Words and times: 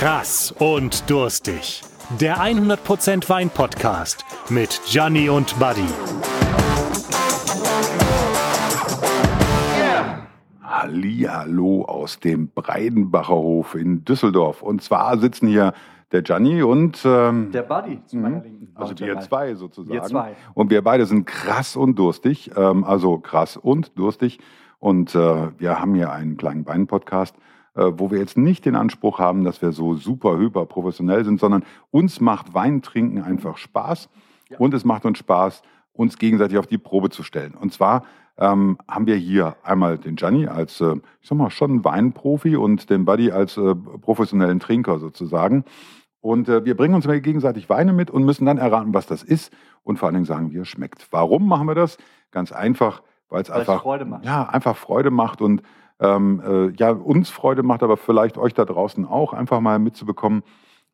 Krass 0.00 0.50
und 0.58 1.10
durstig. 1.10 1.82
Der 2.18 2.38
100% 2.38 3.28
Wein 3.28 3.50
Podcast 3.50 4.24
mit 4.48 4.80
Gianni 4.86 5.28
und 5.28 5.58
Buddy. 5.58 5.84
Hallo 10.62 11.84
aus 11.84 12.18
dem 12.18 12.48
Breidenbacher 12.48 13.34
Hof 13.34 13.74
in 13.74 14.02
Düsseldorf. 14.06 14.62
Und 14.62 14.82
zwar 14.82 15.18
sitzen 15.18 15.48
hier 15.48 15.74
der 16.12 16.22
Gianni 16.22 16.62
und 16.62 17.02
ähm, 17.04 17.50
Der 17.52 17.60
Buddy 17.60 18.02
zu 18.06 18.16
meiner 18.16 18.40
Linken. 18.40 18.70
also 18.76 18.98
wir 18.98 19.20
zwei 19.20 19.54
sozusagen. 19.54 19.92
Wir 19.92 20.02
zwei. 20.04 20.34
Und 20.54 20.70
wir 20.70 20.80
beide 20.80 21.04
sind 21.04 21.26
krass 21.26 21.76
und 21.76 21.98
durstig, 21.98 22.52
ähm, 22.56 22.84
also 22.84 23.18
krass 23.18 23.58
und 23.58 23.98
durstig. 23.98 24.38
Und 24.78 25.14
äh, 25.14 25.48
wir 25.58 25.78
haben 25.78 25.94
hier 25.94 26.10
einen 26.10 26.38
kleinen 26.38 26.66
Wein-Podcast, 26.66 27.36
wo 27.74 28.10
wir 28.10 28.18
jetzt 28.18 28.36
nicht 28.36 28.64
den 28.64 28.74
Anspruch 28.74 29.18
haben, 29.18 29.44
dass 29.44 29.62
wir 29.62 29.72
so 29.72 29.94
super 29.94 30.36
hyper 30.36 30.66
professionell 30.66 31.24
sind, 31.24 31.38
sondern 31.40 31.64
uns 31.90 32.20
macht 32.20 32.52
Wein 32.52 32.82
trinken 32.82 33.22
einfach 33.22 33.56
Spaß. 33.56 34.08
Und 34.58 34.74
es 34.74 34.84
macht 34.84 35.04
uns 35.04 35.18
Spaß, 35.18 35.62
uns 35.92 36.18
gegenseitig 36.18 36.58
auf 36.58 36.66
die 36.66 36.78
Probe 36.78 37.10
zu 37.10 37.22
stellen. 37.22 37.54
Und 37.54 37.72
zwar 37.72 38.04
ähm, 38.38 38.78
haben 38.88 39.06
wir 39.06 39.16
hier 39.16 39.56
einmal 39.62 39.98
den 39.98 40.16
Gianni 40.16 40.46
als, 40.46 40.80
äh, 40.80 40.94
ich 41.20 41.28
sag 41.28 41.36
mal, 41.36 41.50
schon 41.50 41.84
Weinprofi 41.84 42.56
und 42.56 42.90
den 42.90 43.04
Buddy 43.04 43.30
als 43.30 43.56
äh, 43.56 43.74
professionellen 43.74 44.60
Trinker 44.60 44.98
sozusagen. 44.98 45.64
Und 46.20 46.48
äh, 46.48 46.64
wir 46.64 46.76
bringen 46.76 46.94
uns 46.94 47.06
gegenseitig 47.06 47.68
Weine 47.68 47.92
mit 47.92 48.10
und 48.10 48.24
müssen 48.24 48.46
dann 48.46 48.58
erraten, 48.58 48.94
was 48.94 49.06
das 49.06 49.22
ist 49.22 49.52
und 49.84 49.98
vor 49.98 50.06
allen 50.06 50.14
Dingen 50.14 50.26
sagen, 50.26 50.52
wie 50.52 50.58
es 50.58 50.68
schmeckt. 50.68 51.06
Warum 51.10 51.46
machen 51.48 51.66
wir 51.66 51.74
das? 51.74 51.98
Ganz 52.30 52.52
einfach, 52.52 53.02
weil 53.28 53.42
es 53.42 53.50
Weil 53.50 53.62
es 53.62 53.68
einfach 53.68 53.82
Freude 53.82 54.04
macht. 54.04 54.24
Ja, 54.24 54.48
einfach 54.48 54.76
Freude 54.76 55.10
macht 55.10 55.40
und 55.40 55.62
ähm, 56.00 56.42
äh, 56.44 56.70
ja 56.76 56.90
uns 56.90 57.30
Freude 57.30 57.62
macht, 57.62 57.82
aber 57.82 57.96
vielleicht 57.96 58.38
euch 58.38 58.54
da 58.54 58.64
draußen 58.64 59.04
auch 59.06 59.32
einfach 59.32 59.60
mal 59.60 59.78
mitzubekommen, 59.78 60.42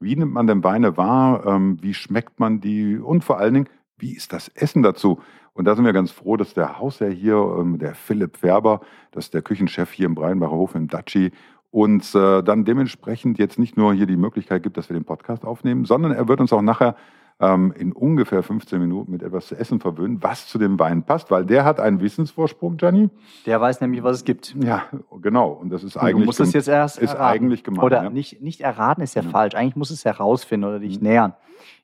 wie 0.00 0.16
nimmt 0.16 0.32
man 0.32 0.46
denn 0.46 0.64
Weine 0.64 0.96
wahr, 0.96 1.46
ähm, 1.46 1.78
wie 1.80 1.94
schmeckt 1.94 2.38
man 2.38 2.60
die? 2.60 2.98
Und 2.98 3.24
vor 3.24 3.38
allen 3.38 3.54
Dingen, 3.54 3.68
wie 3.96 4.14
ist 4.14 4.32
das 4.32 4.48
Essen 4.48 4.82
dazu? 4.82 5.20
Und 5.54 5.64
da 5.64 5.74
sind 5.74 5.86
wir 5.86 5.94
ganz 5.94 6.10
froh, 6.10 6.36
dass 6.36 6.52
der 6.52 6.78
Hausherr 6.78 7.10
hier, 7.10 7.36
ähm, 7.58 7.78
der 7.78 7.94
Philipp 7.94 8.36
Färber, 8.36 8.80
das 9.12 9.27
ist 9.27 9.34
der 9.34 9.40
Küchenchef 9.40 9.90
hier 9.90 10.06
im 10.06 10.14
Breinbacher 10.14 10.52
Hof 10.52 10.74
im 10.74 10.88
Daci, 10.88 11.32
uns 11.70 12.14
äh, 12.14 12.42
dann 12.42 12.64
dementsprechend 12.64 13.38
jetzt 13.38 13.58
nicht 13.58 13.77
nur 13.77 13.94
hier 13.94 14.06
die 14.06 14.16
Möglichkeit 14.16 14.62
gibt, 14.62 14.77
dass 14.77 14.90
wir 14.90 14.94
den 14.94 15.04
Podcast 15.04 15.44
aufnehmen, 15.44 15.86
sondern 15.86 16.12
er 16.12 16.28
wird 16.28 16.40
uns 16.40 16.52
auch 16.52 16.62
nachher 16.62 16.94
ähm, 17.39 17.73
in 17.77 17.92
ungefähr 17.92 18.42
15 18.42 18.81
Minuten 18.81 19.12
mit 19.12 19.23
etwas 19.23 19.47
zu 19.48 19.56
essen 19.56 19.79
verwöhnen, 19.81 20.23
was 20.23 20.47
zu 20.48 20.59
dem 20.59 20.79
Wein 20.79 21.03
passt, 21.03 21.31
weil 21.31 21.45
der 21.45 21.65
hat 21.65 21.81
einen 21.81 22.01
Wissensvorsprung, 22.01 22.77
Gianni. 22.79 23.11
Der 23.45 23.61
weiß 23.61 23.81
nämlich, 23.83 24.03
was 24.03 24.17
es 24.17 24.25
gibt. 24.25 24.55
Ja, 24.62 24.84
genau. 25.20 25.51
Und 25.51 25.69
das 25.70 25.84
ist 25.84 25.97
Und 25.97 26.03
eigentlich 26.03 26.20
du 26.20 26.25
musst 26.27 26.41
es 26.41 26.53
jetzt 26.55 26.69
erst 26.69 26.98
ist 26.98 27.12
erraten. 27.12 27.23
eigentlich 27.42 27.62
gemein, 27.64 27.84
Oder 27.84 28.05
ja. 28.05 28.11
nicht, 28.11 28.41
nicht 28.41 28.61
erraten 28.62 29.03
ist 29.03 29.14
ja, 29.14 29.23
Ja. 29.23 29.29
falsch. 29.31 29.55
Eigentlich 29.55 29.77
musst 29.77 29.91
du 29.91 29.95
es 29.95 30.05
herausfinden 30.07 30.67
oder 30.67 30.79
dich 30.79 30.98
Mhm. 31.01 31.07
nähern. 31.09 31.34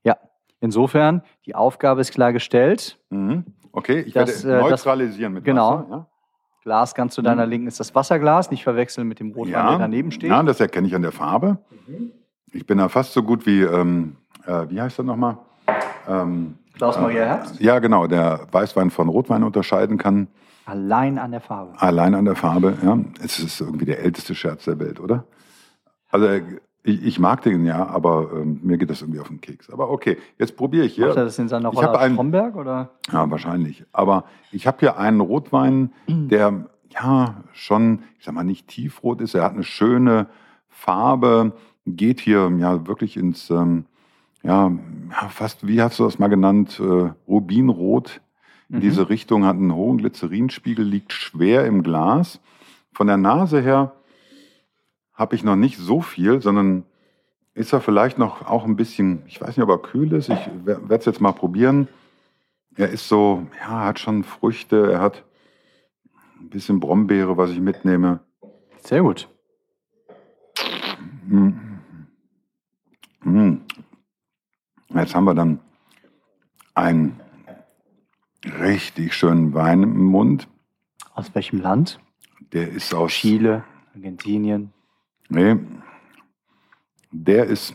Ja, 0.05 0.17
insofern, 0.61 1.23
die 1.45 1.55
Aufgabe 1.55 2.00
ist 2.00 2.12
klar 2.12 2.33
gestellt. 2.33 2.98
Mhm. 3.11 3.45
Okay, 3.73 4.00
ich 4.00 4.14
Das, 4.14 4.45
werde 4.45 4.58
äh, 4.67 4.70
das- 4.70 4.84
neutralisieren 4.84 5.33
mit 5.34 5.45
genau. 5.45 5.80
Wasser. 5.89 6.08
Glas 6.62 6.95
ganz 6.95 7.14
zu 7.14 7.23
deiner 7.23 7.45
Linken 7.45 7.67
ist 7.67 7.80
das 7.80 7.92
Wasserglas, 7.95 8.50
nicht 8.53 8.62
verwechseln 8.62 9.08
mit 9.08 9.19
dem 9.19 9.30
Ja? 9.30 9.34
Rotwein, 9.34 9.69
der 9.69 9.78
daneben 9.78 10.12
steht. 10.12 10.30
ja, 10.30 10.42
das 10.45 10.61
erkenne 10.61 10.86
ich 10.86 10.95
an 10.95 11.03
der 11.03 11.11
Farbe. 11.11 11.58
Ich 12.53 12.67
bin 12.67 12.78
da 12.78 12.89
fast 12.89 13.12
so 13.14 13.23
gut 13.25 13.47
wie, 13.47 13.62
ähm, 13.62 14.17
äh, 14.46 14.68
wie 14.70 14.80
heißt 14.80 14.98
das 14.98 15.06
nochmal? 15.06 15.38
Ähm, 16.08 16.56
Klaus 16.74 16.98
Maria 16.98 17.24
Herbst. 17.24 17.60
ja, 17.60 17.78
genau, 17.78 18.06
der 18.06 18.46
Weißwein 18.50 18.90
von 18.90 19.08
Rotwein 19.08 19.42
unterscheiden 19.44 19.98
kann, 19.98 20.28
Allein 20.64 21.18
an 21.18 21.30
der 21.32 21.40
Farbe. 21.40 21.72
allein 21.80 22.14
an 22.14 22.24
der 22.24 22.36
Farbe. 22.36 22.74
Ja, 22.83 22.98
es 23.22 23.39
ist 23.39 23.61
irgendwie 23.61 23.84
der 23.84 24.00
älteste 24.00 24.34
Scherz 24.34 24.64
der 24.64 24.78
Welt, 24.78 25.00
oder? 25.00 25.24
Also 26.11 26.28
ich, 26.84 27.05
ich 27.05 27.18
mag 27.18 27.42
den 27.42 27.64
ja, 27.67 27.86
aber 27.86 28.30
ähm, 28.34 28.61
mir 28.62 28.78
geht 28.78 28.90
das 28.90 29.02
irgendwie 29.02 29.20
auf 29.20 29.28
den 29.28 29.40
Keks. 29.40 29.70
Aber 29.70 29.90
okay, 29.90 30.18
jetzt 30.39 30.56
probiere 30.56 30.84
ich 30.86 30.94
hier. 30.94 31.08
Er 31.08 31.14
das 31.14 31.38
in 31.38 31.48
seiner 31.48 31.70
Ich 31.72 31.77
hab 31.78 31.86
Rolle 31.86 31.90
aus 31.98 32.05
einen- 32.05 32.14
Stromberg? 32.14 32.56
Oder? 32.56 32.90
Ja, 33.12 33.30
wahrscheinlich. 33.30 33.84
Aber 33.92 34.24
ich 34.50 34.67
habe 34.67 34.78
hier 34.80 34.96
einen 34.98 35.20
Rotwein, 35.20 35.92
der 36.08 36.67
ja 36.90 37.36
schon, 37.52 38.00
ich 38.18 38.24
sag 38.24 38.34
mal, 38.34 38.42
nicht 38.44 38.68
tiefrot 38.68 39.20
ist. 39.20 39.34
Er 39.34 39.44
hat 39.44 39.52
eine 39.55 39.64
schöne 39.64 40.27
Farbe, 40.68 41.52
geht 41.86 42.20
hier 42.20 42.50
ja 42.58 42.86
wirklich 42.86 43.17
ins, 43.17 43.50
ähm, 43.50 43.86
ja, 44.42 44.73
fast, 45.30 45.67
wie 45.67 45.80
hast 45.80 45.98
du 45.98 46.05
das 46.05 46.19
mal 46.19 46.29
genannt, 46.29 46.80
äh, 46.80 47.11
Rubinrot. 47.29 48.20
In 48.69 48.77
Mhm. 48.77 48.80
diese 48.80 49.08
Richtung 49.08 49.45
hat 49.45 49.57
einen 49.57 49.75
hohen 49.75 49.98
Glycerinspiegel, 49.98 50.85
liegt 50.85 51.13
schwer 51.13 51.67
im 51.67 51.83
Glas. 51.83 52.41
Von 52.92 53.07
der 53.07 53.17
Nase 53.19 53.61
her 53.61 53.92
habe 55.14 55.35
ich 55.35 55.45
noch 55.45 55.57
nicht 55.57 55.79
so 55.79 56.01
viel, 56.01 56.41
sondern 56.41 56.85
ist 57.55 57.73
er 57.73 57.80
vielleicht 57.80 58.19
noch 58.19 58.47
auch 58.48 58.64
ein 58.64 58.77
bisschen, 58.77 59.23
ich 59.27 59.41
weiß 59.41 59.57
nicht, 59.57 59.63
ob 59.63 59.69
er 59.69 59.79
kühl 59.79 60.13
ist. 60.14 60.30
Ich 60.30 60.51
werde 60.64 60.95
es 60.95 61.05
jetzt 61.05 61.20
mal 61.20 61.33
probieren. 61.33 61.86
Er 62.77 62.89
ist 62.89 63.07
so, 63.09 63.47
ja, 63.61 63.85
hat 63.85 63.98
schon 63.98 64.24
Früchte, 64.24 64.91
er 64.92 65.01
hat 65.01 65.24
ein 66.41 66.48
bisschen 66.48 66.80
Brombeere, 66.80 67.36
was 67.36 67.51
ich 67.51 67.61
mitnehme. 67.61 68.20
Sehr 68.83 69.03
gut. 69.03 69.29
Mm. 71.29 71.51
Mm. 73.24 73.57
Jetzt 74.95 75.14
haben 75.14 75.25
wir 75.25 75.35
dann 75.35 75.61
einen 76.75 77.20
richtig 78.45 79.14
schönen 79.14 79.55
Wein 79.55 79.83
im 79.83 80.05
Mund. 80.05 80.48
Aus 81.14 81.35
welchem 81.35 81.61
Land? 81.61 82.01
Der 82.53 82.69
ist 82.70 82.92
aus 82.95 83.13
Chile, 83.13 83.64
Argentinien. 83.95 84.73
Nee, 85.29 85.57
der 87.11 87.47
ist 87.47 87.75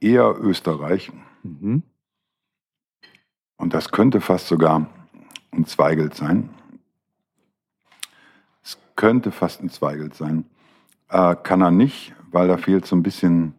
eher 0.00 0.34
Österreich 0.38 1.12
Mhm. 1.44 1.82
und 3.56 3.72
das 3.74 3.90
könnte 3.92 4.20
fast 4.20 4.48
sogar 4.48 4.86
ein 5.52 5.64
Zweigelt 5.66 6.14
sein. 6.14 6.50
Es 8.62 8.78
könnte 8.96 9.30
fast 9.30 9.62
ein 9.62 9.70
Zweigelt 9.70 10.14
sein. 10.14 10.44
Äh, 11.08 11.36
kann 11.36 11.60
er 11.62 11.70
nicht, 11.70 12.14
weil 12.30 12.48
da 12.48 12.56
fehlt 12.56 12.86
so 12.86 12.96
ein 12.96 13.02
bisschen 13.04 13.54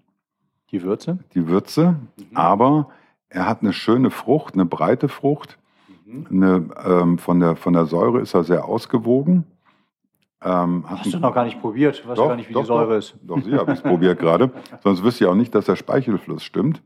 Die 0.72 0.84
Würze? 0.84 1.20
die 1.34 1.48
Würze, 1.48 1.96
aber 2.34 2.90
er 3.30 3.48
hat 3.48 3.62
eine 3.62 3.74
schöne 3.74 4.12
Frucht, 4.12 4.54
eine 4.54 4.66
breite 4.66 5.08
Frucht. 5.08 5.58
Eine, 6.30 6.70
ähm, 6.84 7.20
von, 7.20 7.40
der, 7.40 7.56
von 7.56 7.74
der 7.74 7.86
Säure 7.86 8.20
ist 8.20 8.34
er 8.34 8.44
sehr 8.44 8.66
ausgewogen. 8.66 9.46
Ähm, 10.42 10.84
Hast 10.88 11.14
du 11.14 11.20
noch 11.20 11.34
gar 11.34 11.44
nicht 11.44 11.62
probiert. 11.62 12.04
Du 12.04 12.10
weißt 12.10 12.20
ja 12.20 12.28
gar 12.28 12.36
nicht, 12.36 12.50
wie 12.50 12.54
die 12.54 12.64
Säure 12.64 12.94
doch, 12.94 12.98
ist. 12.98 13.16
Doch, 13.22 13.44
sie 13.44 13.56
habe 13.56 13.72
ich 13.74 13.78
es 13.78 13.84
probiert 13.84 14.20
gerade. 14.20 14.52
Sonst 14.84 15.04
wüsste 15.04 15.26
ich 15.26 15.30
auch 15.30 15.36
nicht, 15.36 15.54
dass 15.54 15.66
der 15.66 15.76
Speichelfluss 15.76 16.44
stimmt. 16.44 16.82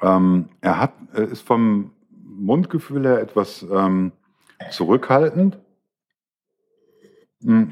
Ähm, 0.00 0.48
er 0.60 0.78
hat, 0.78 0.92
er 1.12 1.22
ist 1.22 1.42
vom 1.42 1.90
Mundgefühl 2.10 3.04
her 3.04 3.20
etwas 3.20 3.66
ähm, 3.70 4.12
zurückhaltend. 4.70 5.58
Mm. 7.40 7.64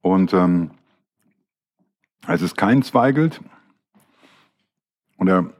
Und 0.00 0.32
ähm, 0.32 0.70
es 2.28 2.42
ist 2.42 2.56
kein 2.56 2.82
Zweigelt. 2.82 3.40
Und 5.16 5.28
er 5.28 5.50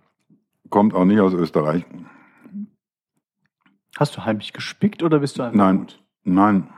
kommt 0.71 0.95
auch 0.95 1.05
nicht 1.05 1.21
aus 1.21 1.33
Österreich. 1.33 1.85
Hast 3.99 4.17
du 4.17 4.25
heimlich 4.25 4.53
gespickt 4.53 5.03
oder 5.03 5.21
bist 5.21 5.39
du 5.39 5.43
einfach 5.43 5.57
Nein. 5.57 5.79
gut? 5.79 6.03
Nein, 6.25 6.69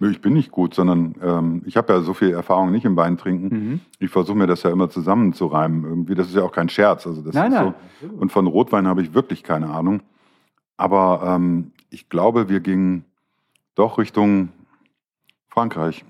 ich 0.00 0.20
bin 0.20 0.32
nicht 0.32 0.50
gut, 0.50 0.74
sondern 0.74 1.14
ähm, 1.22 1.62
ich 1.66 1.76
habe 1.76 1.92
ja 1.92 2.00
so 2.00 2.14
viel 2.14 2.30
Erfahrung 2.30 2.72
nicht 2.72 2.84
im 2.84 2.96
Weintrinken. 2.96 3.48
Mhm. 3.48 3.80
Ich 3.98 4.10
versuche 4.10 4.36
mir 4.36 4.46
das 4.46 4.62
ja 4.62 4.70
immer 4.70 4.90
zusammenzureimen. 4.90 5.84
Irgendwie, 5.84 6.14
das 6.14 6.28
ist 6.28 6.34
ja 6.34 6.42
auch 6.42 6.52
kein 6.52 6.68
Scherz. 6.68 7.06
Also 7.06 7.22
das 7.22 7.34
Nein, 7.34 7.52
ist 7.52 7.58
nein. 7.58 7.74
So. 8.00 8.08
Und 8.08 8.32
von 8.32 8.46
Rotwein 8.46 8.86
habe 8.86 9.02
ich 9.02 9.14
wirklich 9.14 9.42
keine 9.42 9.70
Ahnung. 9.70 10.02
Aber 10.76 11.22
ähm, 11.24 11.72
ich 11.90 12.08
glaube, 12.08 12.48
wir 12.48 12.60
gingen 12.60 13.04
doch 13.76 13.98
Richtung 13.98 14.48
Frankreich. 15.48 16.04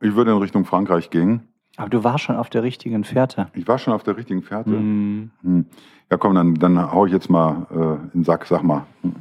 Ich 0.00 0.14
würde 0.14 0.30
in 0.32 0.38
Richtung 0.38 0.64
Frankreich 0.64 1.10
gehen. 1.10 1.46
Aber 1.76 1.88
du 1.88 2.02
warst 2.04 2.24
schon 2.24 2.36
auf 2.36 2.50
der 2.50 2.62
richtigen 2.62 3.04
Fährte. 3.04 3.48
Ich 3.54 3.66
war 3.68 3.78
schon 3.78 3.92
auf 3.92 4.02
der 4.02 4.16
richtigen 4.16 4.42
Fährte. 4.42 4.70
Mhm. 4.70 5.30
Hm. 5.42 5.66
Ja, 6.10 6.16
komm, 6.16 6.34
dann, 6.34 6.54
dann 6.56 6.92
hau 6.92 7.06
ich 7.06 7.12
jetzt 7.12 7.30
mal 7.30 7.66
äh, 7.70 7.74
in 7.74 8.10
den 8.20 8.24
Sack, 8.24 8.46
sag 8.46 8.62
mal. 8.62 8.84
Hm. 9.02 9.14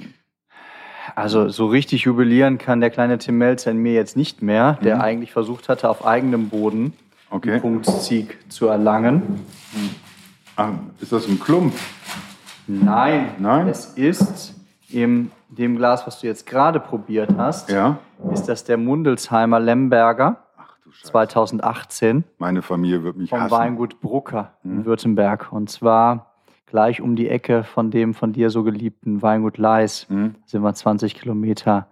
Also 1.15 1.49
so 1.49 1.65
richtig 1.67 2.03
jubilieren 2.03 2.57
kann 2.57 2.81
der 2.81 2.89
kleine 2.91 3.17
Tim 3.17 3.37
Melzer 3.37 3.71
in 3.71 3.77
mir 3.77 3.93
jetzt 3.93 4.15
nicht 4.15 4.41
mehr, 4.41 4.73
der 4.83 4.95
Mhm. 4.97 5.01
eigentlich 5.01 5.31
versucht 5.31 5.67
hatte, 5.67 5.89
auf 5.89 6.05
eigenem 6.05 6.49
Boden 6.49 6.93
Okay. 7.31 7.53
einen 7.53 7.61
Punktsieg 7.61 8.37
zu 8.51 8.67
erlangen. 8.67 9.41
Ah, 10.55 10.69
ist 10.99 11.11
das 11.11 11.27
ein 11.27 11.39
Klump? 11.39 11.73
Nein, 12.67 13.29
Nein? 13.39 13.67
es 13.67 13.85
ist 13.97 14.55
in 14.89 15.31
dem 15.49 15.77
Glas, 15.77 16.05
was 16.05 16.19
du 16.19 16.27
jetzt 16.27 16.45
gerade 16.45 16.79
probiert 16.79 17.33
hast, 17.37 17.69
Ja. 17.71 17.97
ist 18.31 18.43
das 18.45 18.63
der 18.63 18.77
Mundelsheimer 18.77 19.59
Lemberger 19.59 20.37
Ach. 20.41 20.48
2018 21.03 22.23
Meine 22.37 22.61
Familie 22.61 23.03
wird 23.03 23.17
mich 23.17 23.29
vom 23.29 23.41
hassen. 23.41 23.51
Weingut 23.51 23.99
Brucker 24.01 24.53
Mhm. 24.63 24.71
in 24.79 24.85
Württemberg. 24.85 25.51
Und 25.51 25.69
zwar 25.69 26.33
gleich 26.65 27.01
um 27.01 27.15
die 27.15 27.29
Ecke 27.29 27.63
von 27.63 27.91
dem 27.91 28.13
von 28.13 28.31
dir 28.33 28.49
so 28.49 28.63
geliebten 28.63 29.21
Weingut 29.21 29.57
Leis. 29.57 30.05
Hm? 30.09 30.35
Sind 30.45 30.61
wir 30.61 30.73
20 30.73 31.15
Kilometer 31.15 31.87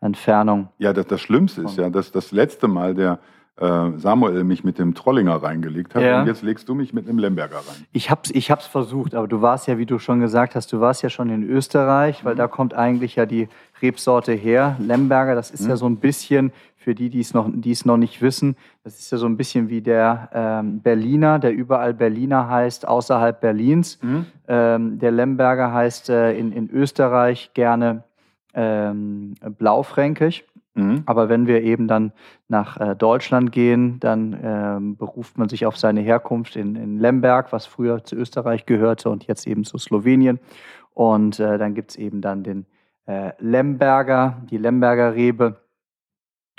Entfernung. 0.00 0.68
Ja, 0.78 0.92
das, 0.92 1.06
das 1.06 1.20
Schlimmste 1.20 1.62
ist 1.62 1.76
ja, 1.76 1.88
dass 1.88 2.10
das 2.10 2.32
letzte 2.32 2.66
Mal 2.66 2.94
der 2.94 3.20
äh, 3.56 3.90
Samuel 3.98 4.42
mich 4.42 4.64
mit 4.64 4.78
dem 4.78 4.94
Trollinger 4.94 5.36
reingelegt 5.42 5.94
hat. 5.94 6.02
Ja. 6.02 6.20
Und 6.22 6.26
jetzt 6.26 6.42
legst 6.42 6.68
du 6.68 6.74
mich 6.74 6.92
mit 6.92 7.08
einem 7.08 7.18
Lemberger 7.18 7.56
rein. 7.58 7.86
Ich 7.92 8.10
hab's, 8.10 8.30
ich 8.30 8.50
hab's 8.50 8.66
versucht, 8.66 9.14
aber 9.14 9.28
du 9.28 9.42
warst 9.42 9.68
ja, 9.68 9.78
wie 9.78 9.86
du 9.86 9.98
schon 10.00 10.18
gesagt 10.20 10.54
hast, 10.56 10.72
du 10.72 10.80
warst 10.80 11.02
ja 11.02 11.10
schon 11.10 11.28
in 11.30 11.42
Österreich, 11.48 12.24
weil 12.24 12.34
da 12.34 12.48
kommt 12.48 12.74
eigentlich 12.74 13.14
ja 13.14 13.26
die 13.26 13.48
Rebsorte 13.82 14.32
her. 14.32 14.76
Lemberger, 14.78 15.34
das 15.34 15.50
ist 15.50 15.66
ja 15.66 15.76
so 15.76 15.86
ein 15.86 15.96
bisschen, 15.96 16.52
für 16.76 16.94
die, 16.94 17.10
die 17.10 17.20
es 17.20 17.34
noch, 17.34 17.50
die 17.52 17.70
es 17.70 17.84
noch 17.84 17.96
nicht 17.96 18.22
wissen, 18.22 18.56
das 18.84 18.98
ist 18.98 19.12
ja 19.12 19.18
so 19.18 19.26
ein 19.26 19.36
bisschen 19.36 19.68
wie 19.68 19.80
der 19.80 20.30
ähm, 20.32 20.80
Berliner, 20.80 21.38
der 21.38 21.52
überall 21.52 21.94
Berliner 21.94 22.48
heißt, 22.48 22.86
außerhalb 22.86 23.40
Berlins. 23.40 23.98
Ähm, 24.48 24.98
der 24.98 25.10
Lemberger 25.10 25.72
heißt 25.72 26.10
äh, 26.10 26.32
in, 26.36 26.52
in 26.52 26.70
Österreich 26.70 27.52
gerne 27.54 28.04
ähm, 28.54 29.34
Blaufränkisch. 29.58 30.44
Mhm. 30.74 31.02
Aber 31.06 31.28
wenn 31.28 31.46
wir 31.46 31.62
eben 31.62 31.86
dann 31.86 32.12
nach 32.48 32.80
äh, 32.80 32.96
Deutschland 32.96 33.52
gehen, 33.52 34.00
dann 34.00 34.38
ähm, 34.42 34.96
beruft 34.96 35.36
man 35.38 35.48
sich 35.48 35.66
auf 35.66 35.76
seine 35.76 36.00
Herkunft 36.00 36.56
in, 36.56 36.76
in 36.76 36.98
Lemberg, 36.98 37.52
was 37.52 37.66
früher 37.66 38.04
zu 38.04 38.16
Österreich 38.16 38.64
gehörte 38.66 39.10
und 39.10 39.26
jetzt 39.26 39.46
eben 39.46 39.64
zu 39.64 39.78
Slowenien. 39.78 40.40
Und 40.94 41.40
äh, 41.40 41.58
dann 41.58 41.74
gibt 41.74 41.90
es 41.90 41.96
eben 41.96 42.20
dann 42.20 42.42
den 42.42 42.66
äh, 43.06 43.32
Lemberger, 43.38 44.42
die 44.50 44.58
Lemberger 44.58 45.14
Rebe. 45.14 45.60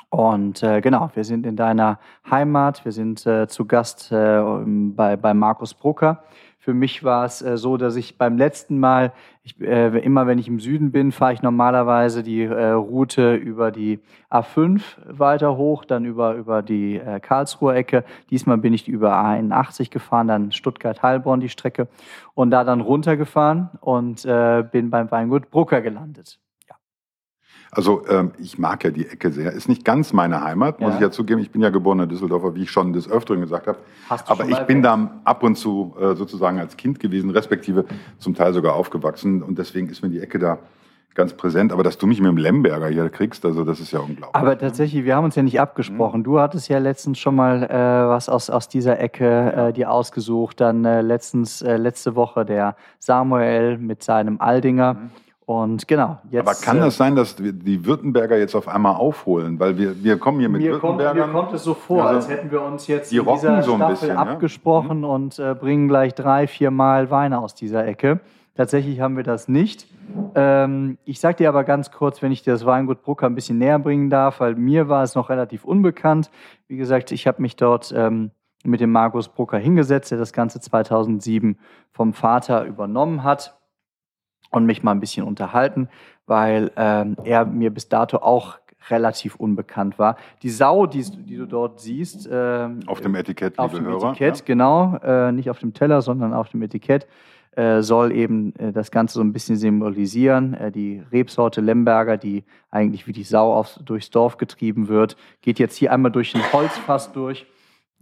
Und 0.09 0.61
äh, 0.61 0.81
genau, 0.81 1.09
wir 1.15 1.23
sind 1.23 1.45
in 1.45 1.55
deiner 1.55 1.99
Heimat, 2.29 2.85
wir 2.85 2.91
sind 2.91 3.25
äh, 3.25 3.47
zu 3.47 3.65
Gast 3.65 4.11
äh, 4.11 4.41
bei, 4.65 5.15
bei 5.15 5.33
Markus 5.33 5.73
Brucker. 5.73 6.23
Für 6.63 6.73
mich 6.73 7.03
war 7.03 7.25
es 7.25 7.41
äh, 7.41 7.57
so, 7.57 7.75
dass 7.75 7.97
ich 7.97 8.17
beim 8.17 8.37
letzten 8.37 8.79
Mal, 8.79 9.11
ich, 9.43 9.59
äh, 9.59 9.99
immer 9.99 10.27
wenn 10.27 10.39
ich 10.39 10.47
im 10.47 10.61
Süden 10.61 10.93
bin, 10.93 11.11
fahre 11.11 11.33
ich 11.33 11.41
normalerweise 11.41 12.23
die 12.23 12.43
äh, 12.43 12.69
Route 12.69 13.35
über 13.35 13.69
die 13.69 13.99
A5 14.31 14.81
weiter 15.05 15.57
hoch, 15.57 15.83
dann 15.83 16.05
über, 16.05 16.35
über 16.35 16.61
die 16.61 16.95
äh, 16.95 17.19
Karlsruher 17.19 17.75
Ecke. 17.75 18.05
Diesmal 18.29 18.59
bin 18.59 18.73
ich 18.73 18.87
über 18.87 19.13
A81 19.13 19.91
gefahren, 19.91 20.29
dann 20.29 20.51
Stuttgart-Heilbronn 20.53 21.41
die 21.41 21.49
Strecke 21.49 21.89
und 22.33 22.49
da 22.51 22.63
dann 22.63 22.79
runtergefahren 22.79 23.69
und 23.81 24.23
äh, 24.23 24.63
bin 24.63 24.89
beim 24.89 25.11
Weingut 25.11 25.51
Brucker 25.51 25.81
gelandet. 25.81 26.39
Also 27.75 28.03
ähm, 28.09 28.31
ich 28.37 28.57
mag 28.57 28.83
ja 28.83 28.91
die 28.91 29.07
Ecke 29.07 29.31
sehr. 29.31 29.51
Ist 29.51 29.69
nicht 29.69 29.83
ganz 29.83 30.13
meine 30.13 30.43
Heimat, 30.43 30.79
muss 30.79 30.91
Ja. 30.91 30.95
ich 30.95 31.01
ja 31.01 31.11
zugeben. 31.11 31.41
Ich 31.41 31.51
bin 31.51 31.61
ja 31.61 31.69
geborener 31.69 32.07
Düsseldorfer, 32.07 32.55
wie 32.55 32.63
ich 32.63 32.71
schon 32.71 32.93
des 32.93 33.09
Öfteren 33.09 33.41
gesagt 33.41 33.67
habe. 33.67 33.77
Hast 34.09 34.27
du 34.27 34.31
Aber 34.31 34.47
ich 34.47 34.59
bin 34.59 34.81
da 34.81 35.11
ab 35.23 35.43
und 35.43 35.55
zu 35.55 35.95
äh, 35.99 36.15
sozusagen 36.15 36.59
als 36.59 36.77
Kind 36.77 36.99
gewesen, 36.99 37.29
respektive 37.29 37.85
zum 38.19 38.35
Teil 38.35 38.53
sogar 38.53 38.75
aufgewachsen. 38.75 39.41
Und 39.41 39.57
deswegen 39.57 39.89
ist 39.89 40.01
mir 40.03 40.09
die 40.09 40.19
Ecke 40.19 40.39
da 40.39 40.59
ganz 41.15 41.33
präsent. 41.33 41.71
Aber 41.71 41.83
dass 41.83 41.97
du 41.97 42.07
mich 42.07 42.19
mit 42.19 42.29
dem 42.29 42.37
Lemberger 42.37 42.87
hier 42.87 43.09
kriegst, 43.09 43.45
also 43.45 43.63
das 43.63 43.79
ist 43.79 43.91
ja 43.91 43.99
unglaublich. 43.99 44.35
Aber 44.35 44.57
tatsächlich, 44.57 45.05
wir 45.05 45.15
haben 45.15 45.25
uns 45.25 45.35
ja 45.35 45.43
nicht 45.43 45.59
abgesprochen. 45.59 46.23
Du 46.23 46.39
hattest 46.39 46.69
ja 46.69 46.79
letztens 46.79 47.19
schon 47.19 47.35
mal 47.35 47.63
äh, 47.63 47.69
was 48.09 48.29
aus, 48.29 48.49
aus 48.49 48.67
dieser 48.67 48.99
Ecke 48.99 49.53
äh, 49.53 49.73
dir 49.73 49.91
ausgesucht. 49.91 50.59
Dann 50.61 50.85
äh, 50.85 51.01
letztens, 51.01 51.61
äh, 51.61 51.77
letzte 51.77 52.15
Woche 52.15 52.45
der 52.45 52.75
Samuel 52.99 53.77
mit 53.77 54.03
seinem 54.03 54.39
Aldinger. 54.41 54.97
Und 55.45 55.87
genau, 55.87 56.19
jetzt. 56.31 56.47
Aber 56.47 56.55
kann 56.55 56.77
äh, 56.77 56.81
das 56.81 56.97
sein, 56.97 57.15
dass 57.15 57.41
wir 57.43 57.51
die 57.51 57.85
Württemberger 57.85 58.37
jetzt 58.37 58.55
auf 58.55 58.67
einmal 58.67 58.95
aufholen? 58.95 59.59
Weil 59.59 59.77
wir, 59.77 60.01
wir 60.01 60.17
kommen 60.17 60.39
hier 60.39 60.47
mit 60.47 60.61
mir 60.61 60.79
kommt, 60.79 60.97
mir 60.97 61.03
Württembergern. 61.03 61.33
kommt 61.33 61.53
es 61.53 61.63
so 61.63 61.73
vor, 61.73 62.05
Also, 62.05 62.15
als 62.15 62.29
hätten 62.29 62.49
wir 62.49 62.61
uns 62.61 62.87
jetzt 62.87 63.11
die 63.11 63.17
in 63.17 63.25
dieser 63.25 63.61
so 63.63 63.73
ein 63.73 63.77
Staffel 63.77 63.93
bisschen, 63.93 64.07
ja. 64.09 64.23
Mhm. 64.23 64.31
abgesprochen 64.31 65.03
und 65.03 65.39
äh, 65.39 65.53
bringen 65.53 65.87
gleich 65.87 66.13
drei, 66.15 66.47
vier 66.47 66.71
Mal 66.71 67.11
Weine 67.11 67.39
aus 67.39 67.55
dieser 67.55 67.85
Ecke. 67.85 68.21
Tatsächlich 68.55 68.99
haben 68.99 69.17
wir 69.17 69.23
das 69.23 69.47
nicht. 69.47 69.87
Ähm, 70.35 70.97
ich 71.05 71.19
sage 71.19 71.37
dir 71.37 71.49
aber 71.49 71.63
ganz 71.63 71.91
kurz, 71.91 72.21
wenn 72.21 72.31
ich 72.31 72.43
dir 72.43 72.53
das 72.53 72.65
Weingut 72.65 73.01
Brucker 73.01 73.25
ein 73.25 73.35
bisschen 73.35 73.57
näher 73.57 73.79
bringen 73.79 74.09
darf, 74.09 74.39
weil 74.39 74.55
mir 74.55 74.87
war 74.87 75.03
es 75.03 75.15
noch 75.15 75.29
relativ 75.29 75.65
unbekannt. 75.65 76.29
Wie 76.67 76.77
gesagt, 76.77 77.11
ich 77.11 77.25
habe 77.27 77.41
mich 77.41 77.55
dort 77.55 77.93
ähm, 77.95 78.31
mit 78.63 78.79
dem 78.79 78.91
Markus 78.91 79.27
Brucker 79.27 79.57
hingesetzt, 79.57 80.11
der 80.11 80.19
das 80.19 80.31
Ganze 80.31 80.61
2007 80.61 81.57
vom 81.91 82.13
Vater 82.13 82.63
übernommen 82.65 83.23
hat 83.23 83.57
und 84.53 84.65
mich 84.65 84.83
mal 84.83 84.91
ein 84.91 84.99
bisschen 84.99 85.25
unterhalten, 85.25 85.89
weil 86.25 86.71
ähm, 86.75 87.17
er 87.23 87.45
mir 87.45 87.71
bis 87.71 87.89
dato 87.89 88.17
auch 88.17 88.57
relativ 88.89 89.35
unbekannt 89.35 89.97
war. 89.97 90.17
Die 90.41 90.49
Sau, 90.49 90.85
die, 90.85 91.03
die 91.03 91.37
du 91.37 91.45
dort 91.45 91.79
siehst, 91.79 92.29
ähm, 92.31 92.81
Auf 92.85 93.01
dem 93.01 93.15
Etikett, 93.15 93.57
auf 93.57 93.73
dem 93.73 93.85
Hörer. 93.85 94.11
Etikett, 94.11 94.45
genau, 94.45 94.97
äh, 94.97 95.31
nicht 95.31 95.49
auf 95.49 95.59
dem 95.59 95.73
Teller, 95.73 96.01
sondern 96.01 96.33
auf 96.33 96.49
dem 96.49 96.61
Etikett, 96.61 97.07
äh, 97.55 97.81
soll 97.81 98.11
eben 98.11 98.55
äh, 98.57 98.71
das 98.71 98.91
Ganze 98.91 99.15
so 99.15 99.21
ein 99.21 99.31
bisschen 99.31 99.55
symbolisieren. 99.55 100.53
Äh, 100.53 100.71
die 100.71 101.01
Rebsorte 101.11 101.61
Lemberger, 101.61 102.17
die 102.17 102.43
eigentlich 102.71 103.07
wie 103.07 103.13
die 103.13 103.23
Sau 103.23 103.53
aufs, 103.53 103.79
durchs 103.83 104.09
Dorf 104.09 104.37
getrieben 104.37 104.87
wird, 104.87 105.15
geht 105.41 105.59
jetzt 105.59 105.77
hier 105.77 105.91
einmal 105.91 106.11
durch 106.11 106.35
ein 106.35 106.41
Holzfass 106.51 107.11
durch, 107.13 107.45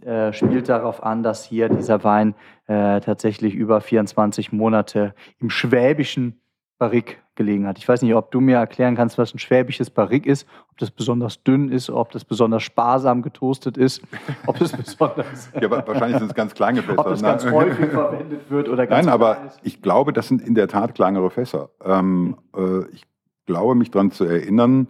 äh, 0.00 0.32
spielt 0.32 0.68
darauf 0.68 1.02
an, 1.02 1.22
dass 1.22 1.44
hier 1.44 1.68
dieser 1.68 2.02
Wein 2.02 2.34
äh, 2.66 3.00
tatsächlich 3.00 3.54
über 3.54 3.80
24 3.80 4.52
Monate 4.52 5.14
im 5.38 5.50
schwäbischen 5.50 6.41
Barrik 6.82 7.22
gelegen 7.36 7.64
hat. 7.68 7.78
Ich 7.78 7.88
weiß 7.88 8.02
nicht, 8.02 8.12
ob 8.12 8.32
du 8.32 8.40
mir 8.40 8.56
erklären 8.56 8.96
kannst, 8.96 9.16
was 9.16 9.32
ein 9.32 9.38
schwäbisches 9.38 9.88
Barrik 9.88 10.26
ist, 10.26 10.48
ob 10.72 10.78
das 10.78 10.90
besonders 10.90 11.40
dünn 11.44 11.70
ist, 11.70 11.90
ob 11.90 12.10
das 12.10 12.24
besonders 12.24 12.64
sparsam 12.64 13.22
getoastet 13.22 13.76
ist, 13.76 14.02
ob 14.48 14.60
es 14.60 14.72
besonders 14.76 15.48
Ja, 15.54 15.70
aber 15.70 15.86
wahrscheinlich 15.86 16.18
sind 16.18 16.30
es 16.30 16.34
ganz 16.34 16.54
kleine 16.54 16.82
Fässer. 16.82 16.98
ob 16.98 17.06
das 17.06 17.22
ganz 17.22 17.44
Nein. 17.44 17.54
häufig 17.54 17.90
verwendet 17.90 18.50
wird 18.50 18.68
oder 18.68 18.88
ganz 18.88 19.06
Nein, 19.06 19.14
aber 19.14 19.44
ist. 19.46 19.60
ich 19.62 19.80
glaube, 19.80 20.12
das 20.12 20.26
sind 20.26 20.42
in 20.42 20.56
der 20.56 20.66
Tat 20.66 20.96
kleinere 20.96 21.30
Fässer. 21.30 21.70
Ähm, 21.84 22.36
äh, 22.56 22.84
ich 22.90 23.04
glaube, 23.46 23.76
mich 23.76 23.92
daran 23.92 24.10
zu 24.10 24.24
erinnern, 24.24 24.88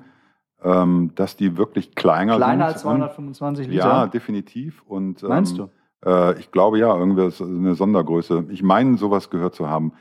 ähm, 0.64 1.10
dass 1.14 1.36
die 1.36 1.58
wirklich 1.58 1.94
kleiner, 1.94 2.36
kleiner 2.36 2.68
sind. 2.68 2.72
als 2.72 2.80
225 2.80 3.68
Liter. 3.68 3.84
Ja, 3.84 4.06
definitiv. 4.06 4.82
Und, 4.86 5.22
ähm, 5.22 5.28
Meinst 5.28 5.58
du? 5.58 5.68
Äh, 6.06 6.38
ich 6.40 6.50
glaube 6.50 6.78
ja, 6.78 6.96
irgendwie 6.96 7.26
ist 7.26 7.42
eine 7.42 7.74
Sondergröße. 7.74 8.46
Ich 8.48 8.62
meine, 8.62 8.96
sowas 8.96 9.28
gehört 9.28 9.54
zu 9.54 9.68
haben. 9.68 9.92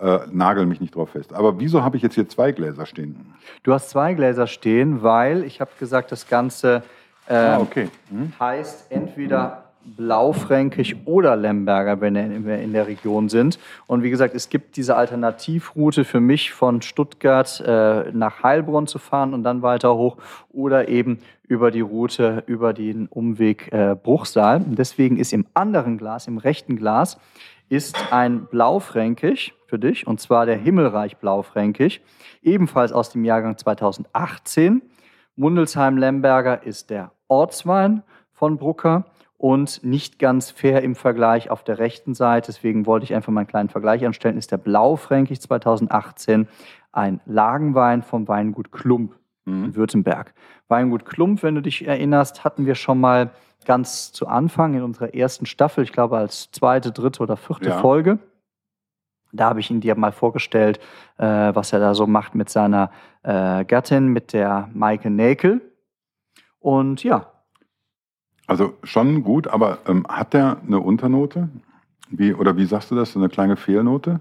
Äh, 0.00 0.20
nagel 0.30 0.66
mich 0.66 0.80
nicht 0.80 0.94
drauf 0.94 1.10
fest. 1.10 1.32
Aber 1.32 1.58
wieso 1.58 1.82
habe 1.82 1.96
ich 1.96 2.02
jetzt 2.02 2.14
hier 2.14 2.28
zwei 2.28 2.52
Gläser 2.52 2.86
stehen? 2.86 3.34
Du 3.64 3.72
hast 3.72 3.90
zwei 3.90 4.14
Gläser 4.14 4.46
stehen, 4.46 5.02
weil 5.02 5.42
ich 5.42 5.60
habe 5.60 5.70
gesagt, 5.78 6.12
das 6.12 6.28
Ganze 6.28 6.82
ähm, 7.28 7.36
ah, 7.36 7.58
okay. 7.58 7.88
Hm? 8.10 8.32
heißt 8.38 8.90
entweder 8.90 9.64
Blaufränkisch 9.96 10.96
oder 11.04 11.36
Lemberger, 11.36 12.00
wenn 12.00 12.44
wir 12.44 12.58
in 12.58 12.72
der 12.72 12.86
Region 12.86 13.28
sind. 13.28 13.58
Und 13.86 14.02
wie 14.02 14.10
gesagt, 14.10 14.34
es 14.34 14.50
gibt 14.50 14.76
diese 14.76 14.96
Alternativroute 14.96 16.04
für 16.04 16.20
mich 16.20 16.52
von 16.52 16.82
Stuttgart 16.82 17.62
äh, 17.66 18.10
nach 18.12 18.42
Heilbronn 18.42 18.86
zu 18.86 18.98
fahren 18.98 19.34
und 19.34 19.44
dann 19.44 19.62
weiter 19.62 19.94
hoch 19.94 20.18
oder 20.50 20.88
eben 20.88 21.20
über 21.46 21.70
die 21.70 21.80
Route, 21.80 22.44
über 22.46 22.72
den 22.72 23.06
Umweg 23.06 23.72
äh, 23.72 23.96
Bruchsal. 24.00 24.58
Und 24.58 24.78
deswegen 24.78 25.16
ist 25.16 25.32
im 25.32 25.46
anderen 25.54 25.96
Glas, 25.96 26.26
im 26.26 26.38
rechten 26.38 26.76
Glas, 26.76 27.18
ist 27.68 28.12
ein 28.12 28.46
Blaufränkisch 28.46 29.54
für 29.66 29.78
dich, 29.78 30.06
und 30.06 30.20
zwar 30.20 30.46
der 30.46 30.56
Himmelreich 30.56 31.18
Blaufränkisch, 31.18 32.00
ebenfalls 32.42 32.92
aus 32.92 33.10
dem 33.10 33.24
Jahrgang 33.24 33.56
2018. 33.58 34.82
Mundelsheim-Lemberger 35.36 36.62
ist 36.64 36.90
der 36.90 37.12
Ortswein 37.28 38.02
von 38.32 38.56
Brucker 38.56 39.04
und 39.36 39.84
nicht 39.84 40.18
ganz 40.18 40.50
fair 40.50 40.82
im 40.82 40.96
Vergleich 40.96 41.50
auf 41.50 41.62
der 41.62 41.78
rechten 41.78 42.14
Seite. 42.14 42.46
Deswegen 42.46 42.86
wollte 42.86 43.04
ich 43.04 43.14
einfach 43.14 43.32
mal 43.32 43.40
einen 43.40 43.48
kleinen 43.48 43.68
Vergleich 43.68 44.04
anstellen. 44.04 44.36
Ist 44.36 44.50
der 44.50 44.58
Blaufränkisch 44.58 45.40
2018 45.40 46.48
ein 46.92 47.20
Lagenwein 47.24 48.02
vom 48.02 48.26
Weingut 48.26 48.72
Klump 48.72 49.14
in 49.48 49.74
Württemberg. 49.76 50.34
Weingut 50.68 51.04
Klump, 51.04 51.42
wenn 51.42 51.54
du 51.54 51.62
dich 51.62 51.86
erinnerst, 51.86 52.44
hatten 52.44 52.66
wir 52.66 52.74
schon 52.74 53.00
mal 53.00 53.30
ganz 53.64 54.12
zu 54.12 54.26
Anfang 54.26 54.74
in 54.74 54.82
unserer 54.82 55.14
ersten 55.14 55.46
Staffel, 55.46 55.84
ich 55.84 55.92
glaube 55.92 56.16
als 56.16 56.50
zweite, 56.52 56.92
dritte 56.92 57.22
oder 57.22 57.36
vierte 57.36 57.70
Ja. 57.70 57.78
Folge. 57.78 58.18
Da 59.32 59.50
habe 59.50 59.60
ich 59.60 59.70
ihn 59.70 59.80
dir 59.80 59.94
mal 59.94 60.12
vorgestellt, 60.12 60.80
äh, 61.18 61.24
was 61.26 61.72
er 61.72 61.80
da 61.80 61.94
so 61.94 62.06
macht 62.06 62.34
mit 62.34 62.48
seiner 62.48 62.90
äh, 63.24 63.64
Gattin, 63.64 64.08
mit 64.08 64.32
der 64.32 64.70
Maike 64.72 65.10
Näkel. 65.10 65.60
Und 66.60 67.04
ja, 67.04 67.26
Also 68.46 68.72
schon 68.82 69.22
gut, 69.22 69.46
aber 69.46 69.78
ähm, 69.86 70.06
hat 70.08 70.32
der 70.32 70.56
eine 70.66 70.80
Unternote? 70.80 71.50
Wie, 72.10 72.32
oder 72.32 72.56
wie 72.56 72.64
sagst 72.64 72.90
du 72.90 72.94
das? 72.94 73.12
So 73.12 73.18
eine 73.18 73.28
kleine 73.28 73.56
Fehlnote? 73.56 74.20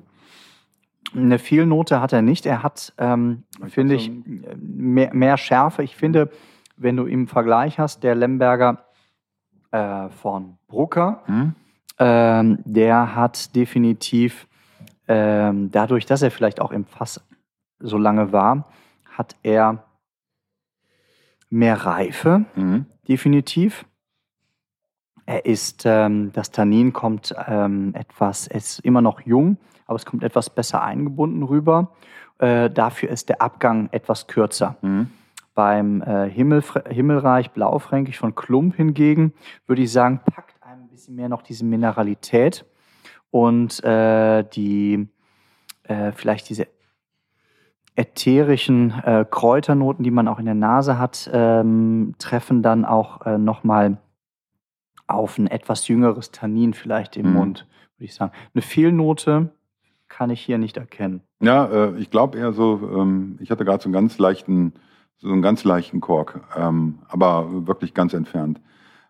Eine 1.15 1.39
Fehlnote 1.39 2.01
hat 2.01 2.13
er 2.13 2.21
nicht. 2.21 2.45
Er 2.45 2.63
hat, 2.63 2.93
ähm, 2.97 3.43
finde 3.67 3.95
ich, 3.95 4.11
mehr, 4.57 5.13
mehr 5.13 5.37
Schärfe. 5.37 5.83
Ich 5.83 5.95
finde, 5.95 6.29
wenn 6.75 6.95
du 6.97 7.05
im 7.05 7.27
Vergleich 7.27 7.79
hast, 7.79 8.03
der 8.03 8.15
Lemberger 8.15 8.85
äh, 9.71 10.09
von 10.09 10.57
Brucker, 10.67 11.23
Hm? 11.25 11.55
ähm, 11.99 12.59
der 12.65 13.15
hat 13.15 13.55
definitiv, 13.55 14.47
ähm, 15.07 15.71
dadurch, 15.71 16.05
dass 16.05 16.21
er 16.21 16.31
vielleicht 16.31 16.59
auch 16.61 16.71
im 16.71 16.85
Fass 16.85 17.21
so 17.79 17.97
lange 17.97 18.31
war, 18.31 18.69
hat 19.09 19.35
er 19.43 19.83
mehr 21.49 21.85
Reife, 21.85 22.45
Mhm. 22.55 22.85
definitiv. 23.07 23.85
Er 25.25 25.45
ist, 25.45 25.83
ähm, 25.85 26.31
das 26.33 26.51
Tannin 26.51 26.93
kommt 26.93 27.35
ähm, 27.47 27.93
etwas, 27.95 28.47
es 28.47 28.77
ist 28.77 28.79
immer 28.79 29.01
noch 29.01 29.21
jung, 29.21 29.57
aber 29.87 29.95
es 29.95 30.05
kommt 30.05 30.23
etwas 30.23 30.49
besser 30.49 30.83
eingebunden 30.83 31.43
rüber. 31.43 31.91
Äh, 32.37 32.69
dafür 32.69 33.09
ist 33.09 33.29
der 33.29 33.41
Abgang 33.41 33.89
etwas 33.91 34.27
kürzer. 34.27 34.75
Mhm. 34.81 35.09
Beim 35.55 36.01
äh, 36.03 36.29
Himmelfre- 36.29 36.87
Himmelreich 36.87 37.51
Blaufränkisch 37.51 38.19
von 38.19 38.35
Klump 38.35 38.75
hingegen 38.75 39.33
würde 39.65 39.81
ich 39.81 39.91
sagen, 39.91 40.19
packt 40.23 40.53
ein 40.61 40.87
bisschen 40.89 41.15
mehr 41.15 41.29
noch 41.29 41.41
diese 41.41 41.65
Mineralität 41.65 42.65
und 43.31 43.83
äh, 43.83 44.43
die 44.43 45.07
äh, 45.83 46.11
vielleicht 46.11 46.49
diese 46.49 46.67
ätherischen 47.95 48.91
äh, 49.03 49.25
Kräuternoten, 49.29 50.03
die 50.03 50.11
man 50.11 50.27
auch 50.27 50.37
in 50.37 50.45
der 50.45 50.53
Nase 50.53 50.99
hat, 50.99 51.29
ähm, 51.33 52.13
treffen 52.19 52.61
dann 52.61 52.85
auch 52.85 53.25
äh, 53.25 53.37
nochmal 53.39 53.97
auf 55.07 55.39
ein 55.39 55.47
etwas 55.47 55.87
jüngeres 55.87 56.31
Tannin 56.31 56.73
vielleicht 56.73 57.17
im 57.17 57.27
Mhm. 57.29 57.33
Mund, 57.33 57.67
würde 57.97 58.05
ich 58.05 58.13
sagen. 58.13 58.33
Eine 58.53 58.61
Fehlnote 58.61 59.49
kann 60.17 60.31
ich 60.31 60.41
hier 60.41 60.57
nicht 60.57 60.77
erkennen. 60.77 61.21
Ja, 61.41 61.65
äh, 61.67 61.97
ich 61.99 62.09
glaube 62.09 62.39
eher 62.39 62.51
so, 62.51 62.81
ähm, 62.97 63.37
ich 63.39 63.51
hatte 63.51 63.63
gerade 63.65 63.83
so 63.83 63.87
einen 63.87 63.93
ganz 63.93 64.17
leichten, 64.17 64.73
so 65.17 65.31
einen 65.31 65.43
ganz 65.43 65.63
leichten 65.63 66.01
Kork, 66.01 66.41
ähm, 66.57 66.99
aber 67.07 67.67
wirklich 67.67 67.93
ganz 67.93 68.15
entfernt. 68.15 68.59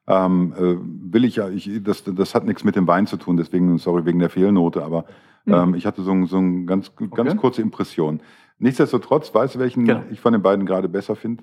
Ähm, 0.05 0.53
äh, 0.57 0.75
will 1.13 1.23
ich 1.23 1.37
ja, 1.37 1.47
ich, 1.47 1.69
das, 1.81 2.03
das 2.03 2.35
hat 2.35 2.43
nichts 2.45 2.65
mit 2.65 2.75
dem 2.75 2.87
Wein 2.87 3.07
zu 3.07 3.15
tun, 3.15 3.37
deswegen, 3.37 3.77
sorry, 3.77 4.03
wegen 4.05 4.19
der 4.19 4.29
Fehlnote, 4.29 4.83
aber 4.83 5.05
ähm, 5.45 5.75
ich 5.75 5.85
hatte 5.85 6.01
so, 6.01 6.11
ein- 6.11 6.25
so 6.25 6.39
eine 6.39 6.65
ganz, 6.65 6.93
ganz 6.97 7.11
Okay. 7.31 7.35
kurze 7.37 7.61
Impression. 7.61 8.19
Nichtsdestotrotz, 8.59 9.33
weißt 9.33 9.55
du, 9.55 9.59
welchen 9.59 9.85
Genau. 9.85 10.03
ich 10.11 10.19
von 10.19 10.33
den 10.33 10.41
beiden 10.41 10.65
gerade 10.65 10.89
besser 10.89 11.15
finde? 11.15 11.41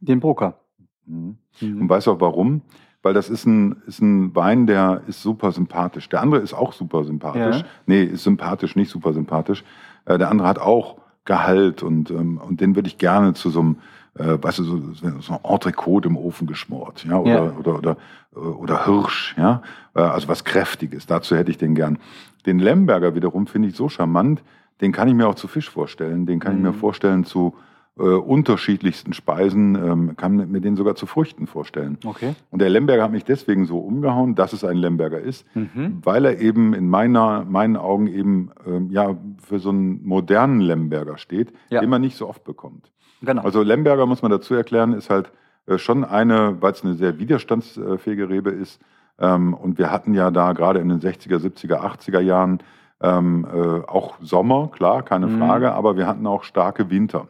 Den 0.00 0.20
Broker. 0.20 0.58
Mhm. 1.04 1.36
Und 1.60 1.88
weißt 1.90 2.06
du 2.06 2.12
auch 2.12 2.20
warum? 2.20 2.62
Weil 3.06 3.14
das 3.14 3.30
ist 3.30 3.46
ein, 3.46 3.76
ist 3.86 4.02
ein 4.02 4.34
Wein, 4.34 4.66
der 4.66 5.02
ist 5.06 5.22
super 5.22 5.52
sympathisch. 5.52 6.08
Der 6.08 6.22
andere 6.22 6.40
ist 6.40 6.52
auch 6.54 6.72
super 6.72 7.04
sympathisch. 7.04 7.58
Ja. 7.60 7.64
Nee, 7.86 8.02
ist 8.02 8.24
sympathisch, 8.24 8.74
nicht 8.74 8.90
super 8.90 9.12
sympathisch. 9.12 9.62
Äh, 10.06 10.18
der 10.18 10.28
andere 10.28 10.48
hat 10.48 10.58
auch 10.58 10.96
Gehalt 11.24 11.84
und, 11.84 12.10
ähm, 12.10 12.38
und 12.38 12.60
den 12.60 12.74
würde 12.74 12.88
ich 12.88 12.98
gerne 12.98 13.32
zu 13.34 13.50
so 13.50 13.60
einem, 13.60 13.76
äh, 14.18 14.38
weißt 14.42 14.58
du, 14.58 14.64
so, 14.64 14.80
so 15.20 15.34
ein 15.34 15.38
Entrecote 15.44 16.08
im 16.08 16.16
Ofen 16.16 16.48
geschmort, 16.48 17.04
ja, 17.08 17.16
oder, 17.16 17.30
Ja. 17.32 17.52
oder, 17.56 17.74
oder, 17.78 17.96
äh, 18.34 18.38
oder 18.40 18.84
Hirsch, 18.86 19.36
ja, 19.38 19.62
äh, 19.94 20.00
also 20.00 20.26
was 20.26 20.42
Kräftiges. 20.42 21.06
Dazu 21.06 21.36
hätte 21.36 21.52
ich 21.52 21.58
den 21.58 21.76
gern. 21.76 21.98
Den 22.44 22.58
Lemberger 22.58 23.14
wiederum 23.14 23.46
finde 23.46 23.68
ich 23.68 23.76
so 23.76 23.88
charmant, 23.88 24.42
den 24.80 24.90
kann 24.90 25.06
ich 25.06 25.14
mir 25.14 25.28
auch 25.28 25.36
zu 25.36 25.46
Fisch 25.46 25.70
vorstellen, 25.70 26.26
den 26.26 26.40
kann 26.40 26.56
ich 26.56 26.60
mir 26.62 26.72
Mhm. 26.72 26.74
vorstellen 26.74 27.24
zu 27.24 27.54
äh, 27.98 28.02
unterschiedlichsten 28.02 29.12
Speisen, 29.14 29.74
ähm, 29.74 30.16
kann 30.16 30.36
mir 30.50 30.60
den 30.60 30.76
sogar 30.76 30.94
zu 30.96 31.06
Früchten 31.06 31.46
vorstellen. 31.46 31.96
Okay. 32.04 32.34
Und 32.50 32.60
der 32.60 32.68
Lemberger 32.68 33.04
hat 33.04 33.10
mich 33.12 33.24
deswegen 33.24 33.64
so 33.66 33.78
umgehauen, 33.78 34.34
dass 34.34 34.52
es 34.52 34.64
ein 34.64 34.76
Lemberger 34.76 35.18
ist, 35.20 35.46
Mhm. 35.54 36.00
weil 36.04 36.24
er 36.26 36.38
eben 36.38 36.74
in 36.74 36.88
meiner, 36.90 37.44
meinen 37.44 37.76
Augen 37.76 38.06
eben 38.06 38.50
ähm, 38.66 38.90
ja, 38.90 39.16
für 39.42 39.58
so 39.58 39.70
einen 39.70 40.06
modernen 40.06 40.60
Lemberger 40.60 41.16
steht, 41.16 41.52
Ja. 41.70 41.80
den 41.80 41.88
man 41.90 42.02
nicht 42.02 42.16
so 42.16 42.28
oft 42.28 42.44
bekommt. 42.44 42.90
Genau. 43.22 43.42
Also 43.42 43.62
Lemberger, 43.62 44.04
muss 44.04 44.20
man 44.20 44.30
dazu 44.30 44.54
erklären, 44.54 44.92
ist 44.92 45.08
halt 45.08 45.32
äh, 45.66 45.78
schon 45.78 46.04
eine, 46.04 46.60
weil 46.60 46.72
es 46.72 46.84
eine 46.84 46.94
sehr 46.94 47.18
widerstandsfähige 47.18 48.28
Rebe 48.28 48.50
ist. 48.50 48.78
Ähm, 49.18 49.54
und 49.54 49.78
wir 49.78 49.90
hatten 49.90 50.12
ja 50.12 50.30
da 50.30 50.52
gerade 50.52 50.80
in 50.80 50.90
den 50.90 51.00
60er, 51.00 51.38
70er, 51.38 51.80
80er 51.80 52.20
Jahren 52.20 52.58
ähm, 53.00 53.46
äh, 53.50 53.58
auch 53.88 54.16
Sommer, 54.20 54.68
klar, 54.70 55.02
keine 55.02 55.26
Mhm. 55.28 55.38
Frage, 55.38 55.72
aber 55.72 55.96
wir 55.96 56.06
hatten 56.06 56.26
auch 56.26 56.44
starke 56.44 56.90
Winter. 56.90 57.28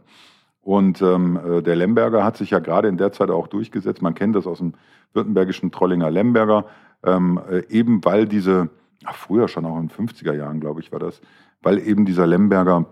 Und 0.67 1.01
ähm, 1.01 1.39
äh, 1.39 1.63
der 1.63 1.77
Lemberger 1.77 2.25
hat 2.25 2.37
sich 2.37 2.51
ja 2.51 2.59
gerade 2.59 2.89
in 2.89 2.97
der 2.97 3.13
Zeit 3.13 3.31
auch 3.31 3.47
durchgesetzt. 3.47 4.03
Man 4.03 4.17
kennt 4.17 4.35
das 4.35 4.49
aus 4.49 4.59
dem 4.59 4.75
württembergischen 5.13 5.71
Trollinger 5.71 6.11
Lemberger, 6.11 6.65
ähm, 7.05 7.41
äh, 7.49 7.63
eben 7.69 8.05
weil 8.05 8.27
diese, 8.27 8.69
ach, 9.05 9.15
früher 9.15 9.47
schon 9.47 9.65
auch 9.65 9.79
in 9.79 9.87
den 9.87 10.09
50er 10.09 10.35
Jahren, 10.35 10.59
glaube 10.59 10.81
ich, 10.81 10.91
war 10.91 10.99
das, 10.99 11.21
weil 11.63 11.79
eben 11.79 12.05
dieser 12.05 12.27
Lemberger 12.27 12.87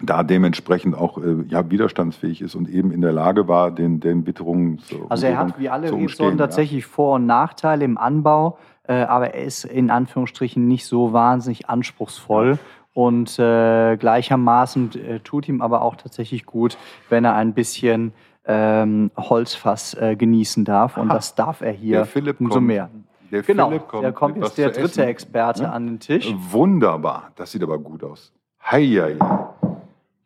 da 0.00 0.22
dementsprechend 0.22 0.94
auch 0.94 1.18
äh, 1.18 1.42
ja, 1.48 1.68
widerstandsfähig 1.68 2.42
ist 2.42 2.54
und 2.54 2.68
eben 2.68 2.92
in 2.92 3.00
der 3.00 3.10
Lage 3.10 3.48
war, 3.48 3.72
den, 3.72 3.98
den 3.98 4.24
Witterungen 4.24 4.78
zu 4.78 5.06
Also 5.08 5.26
er 5.26 5.36
hat 5.36 5.58
wie 5.58 5.68
alle 5.68 5.92
Rebsorten 5.92 6.38
tatsächlich 6.38 6.86
Vor- 6.86 7.16
und 7.16 7.26
Nachteile 7.26 7.84
im 7.84 7.98
Anbau, 7.98 8.56
äh, 8.84 9.02
aber 9.02 9.34
er 9.34 9.42
ist 9.42 9.64
in 9.64 9.90
Anführungsstrichen 9.90 10.68
nicht 10.68 10.86
so 10.86 11.12
wahnsinnig 11.12 11.68
anspruchsvoll. 11.68 12.60
Und 12.98 13.38
äh, 13.38 13.96
gleichermaßen 13.96 14.90
äh, 14.96 15.20
tut 15.20 15.48
ihm 15.48 15.62
aber 15.62 15.82
auch 15.82 15.94
tatsächlich 15.94 16.44
gut, 16.46 16.76
wenn 17.08 17.24
er 17.24 17.36
ein 17.36 17.54
bisschen 17.54 18.12
ähm, 18.44 19.12
Holzfass 19.16 19.94
äh, 19.94 20.16
genießen 20.16 20.64
darf. 20.64 20.96
Und 20.96 21.08
Aha. 21.10 21.14
das 21.14 21.36
darf 21.36 21.60
er 21.60 21.68
Der 21.70 21.74
hier 21.74 22.04
Philipp 22.06 22.40
umso 22.40 22.54
kommt, 22.54 22.66
mehr. 22.66 22.90
Der 23.30 23.42
Genau, 23.42 23.68
Philipp 23.68 23.86
kommt, 23.86 24.04
da 24.04 24.10
kommt 24.10 24.36
jetzt 24.38 24.58
der 24.58 24.70
dritte 24.70 24.82
essen. 24.82 25.02
Experte 25.04 25.62
Ja? 25.62 25.70
an 25.70 25.86
den 25.86 26.00
Tisch. 26.00 26.34
Wunderbar, 26.50 27.30
das 27.36 27.52
sieht 27.52 27.62
aber 27.62 27.78
gut 27.78 28.02
aus. 28.02 28.32
Hei, 28.68 28.84
hei, 28.84 29.16
hei. 29.20 29.46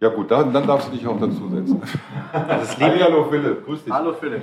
Ja 0.00 0.08
gut, 0.08 0.30
dann, 0.30 0.50
dann 0.54 0.66
darfst 0.66 0.88
du 0.88 0.96
dich 0.96 1.06
auch 1.06 1.20
dazusetzen. 1.20 1.78
Das 2.32 2.70
ist 2.70 2.80
Halli, 2.80 3.00
hallo 3.00 3.24
Philipp, 3.24 3.66
grüß 3.66 3.84
dich. 3.84 3.92
Philipp. 4.18 4.42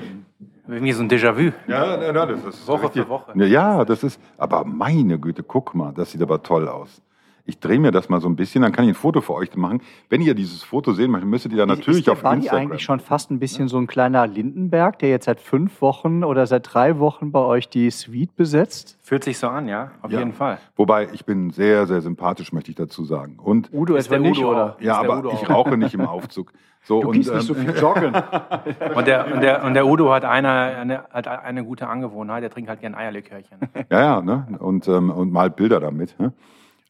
irgendwie 0.67 0.91
so 0.91 1.01
ein 1.01 1.09
Déjà-vu. 1.09 1.51
Ja, 1.67 1.95
ja, 1.99 2.13
ja, 2.13 2.25
das 2.27 2.45
ist 2.45 2.67
Woche 2.67 2.83
richtig. 2.83 3.05
für 3.05 3.09
Woche. 3.09 3.31
Ja, 3.47 3.83
das 3.85 4.03
ist, 4.03 4.21
aber 4.37 4.65
meine 4.65 5.17
Güte, 5.17 5.41
guck 5.41 5.73
mal, 5.73 5.91
das 5.95 6.11
sieht 6.11 6.21
aber 6.21 6.43
toll 6.43 6.67
aus. 6.67 7.01
Ich 7.49 7.59
drehe 7.59 7.79
mir 7.79 7.91
das 7.91 8.09
mal 8.09 8.21
so 8.21 8.29
ein 8.29 8.35
bisschen, 8.35 8.61
dann 8.61 8.71
kann 8.71 8.85
ich 8.85 8.91
ein 8.91 8.95
Foto 8.95 9.21
für 9.21 9.33
euch 9.33 9.55
machen. 9.55 9.81
Wenn 10.07 10.21
ihr 10.21 10.35
dieses 10.35 10.61
Foto 10.61 10.93
sehen 10.93 11.09
möchtet, 11.09 11.29
müsstet 11.29 11.51
ihr 11.51 11.57
dann 11.57 11.69
natürlich 11.69 11.99
ist 12.01 12.07
der 12.07 12.13
auf 12.13 12.21
Buddy 12.21 12.35
Instagram. 12.37 12.61
eigentlich 12.61 12.83
schon 12.83 12.99
fast 12.99 13.31
ein 13.31 13.39
bisschen 13.39 13.67
so 13.67 13.77
ein 13.79 13.87
kleiner 13.87 14.27
Lindenberg, 14.27 14.99
der 14.99 15.09
jetzt 15.09 15.25
seit 15.25 15.39
fünf 15.41 15.81
Wochen 15.81 16.23
oder 16.23 16.45
seit 16.45 16.71
drei 16.73 16.99
Wochen 16.99 17.31
bei 17.31 17.39
euch 17.39 17.67
die 17.67 17.89
Suite 17.89 18.35
besetzt? 18.35 18.97
Fühlt 19.01 19.23
sich 19.23 19.39
so 19.39 19.47
an, 19.47 19.67
ja, 19.67 19.91
auf 20.03 20.11
Ja. 20.11 20.19
jeden 20.19 20.33
Fall. 20.33 20.59
Wobei, 20.75 21.07
ich 21.11 21.25
bin 21.25 21.49
sehr, 21.49 21.87
sehr 21.87 22.01
sympathisch, 22.01 22.53
möchte 22.53 22.69
ich 22.69 22.77
dazu 22.77 23.03
sagen. 23.03 23.39
Und 23.41 23.73
Udo 23.73 23.95
Ist 23.95 24.05
etwa 24.05 24.19
der 24.19 24.29
nicht, 24.29 24.39
Udo 24.39 24.51
oder? 24.51 24.77
ja, 24.79 24.93
Ist 24.93 25.09
aber 25.09 25.19
Udo 25.19 25.31
ich 25.33 25.45
auch? 25.47 25.49
rauche 25.49 25.75
nicht 25.77 25.95
im 25.95 26.01
Aufzug. 26.01 26.53
So, 26.83 27.01
Du 27.01 27.09
und, 27.09 27.17
nicht 27.17 27.25
so 27.29 27.55
ähm, 27.55 27.65
viel 27.65 27.75
joggen. 27.77 28.13
Und 28.95 29.05
der, 29.07 29.33
und 29.33 29.41
der, 29.41 29.63
und 29.65 29.73
der 29.73 29.85
Udo 29.85 30.13
hat 30.13 30.23
eine, 30.23 30.49
eine, 30.49 31.03
hat 31.11 31.27
eine 31.27 31.65
gute 31.65 31.87
Angewohnheit, 31.87 32.41
der 32.41 32.49
trinkt 32.49 32.69
halt 32.69 32.79
gern 32.79 32.95
Eierlikörchen. 32.95 33.57
Ja, 33.91 33.99
ja, 33.99 34.21
ne? 34.21 34.47
und, 34.59 34.87
ähm, 34.87 35.09
und 35.09 35.31
malt 35.33 35.55
Bilder 35.57 35.79
damit. 35.81 36.17
Ne? 36.19 36.31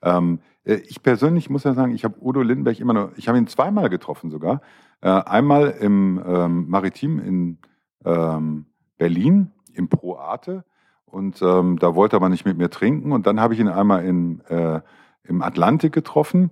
Ähm, 0.01 0.39
äh, 0.63 0.75
ich 0.87 1.01
persönlich 1.03 1.49
muss 1.49 1.63
ja 1.63 1.73
sagen, 1.73 1.93
ich 1.93 2.03
habe 2.03 2.15
Udo 2.21 2.41
Lindenberg 2.41 2.79
immer 2.79 2.93
nur, 2.93 3.11
ich 3.15 3.27
habe 3.27 3.37
ihn 3.37 3.47
zweimal 3.47 3.89
getroffen 3.89 4.29
sogar. 4.29 4.61
Äh, 5.01 5.09
einmal 5.09 5.69
im 5.79 6.21
ähm, 6.25 6.69
Maritim 6.69 7.19
in 7.19 7.57
ähm, 8.05 8.65
Berlin, 8.97 9.51
im 9.73 9.87
Pro 9.87 10.17
Arte. 10.17 10.63
Und 11.05 11.41
ähm, 11.41 11.79
da 11.79 11.95
wollte 11.95 12.15
er 12.15 12.17
aber 12.17 12.29
nicht 12.29 12.45
mit 12.45 12.57
mir 12.57 12.69
trinken. 12.69 13.11
Und 13.11 13.25
dann 13.25 13.39
habe 13.39 13.53
ich 13.53 13.59
ihn 13.59 13.67
einmal 13.67 14.05
in, 14.05 14.41
äh, 14.41 14.81
im 15.23 15.41
Atlantik 15.41 15.93
getroffen. 15.93 16.51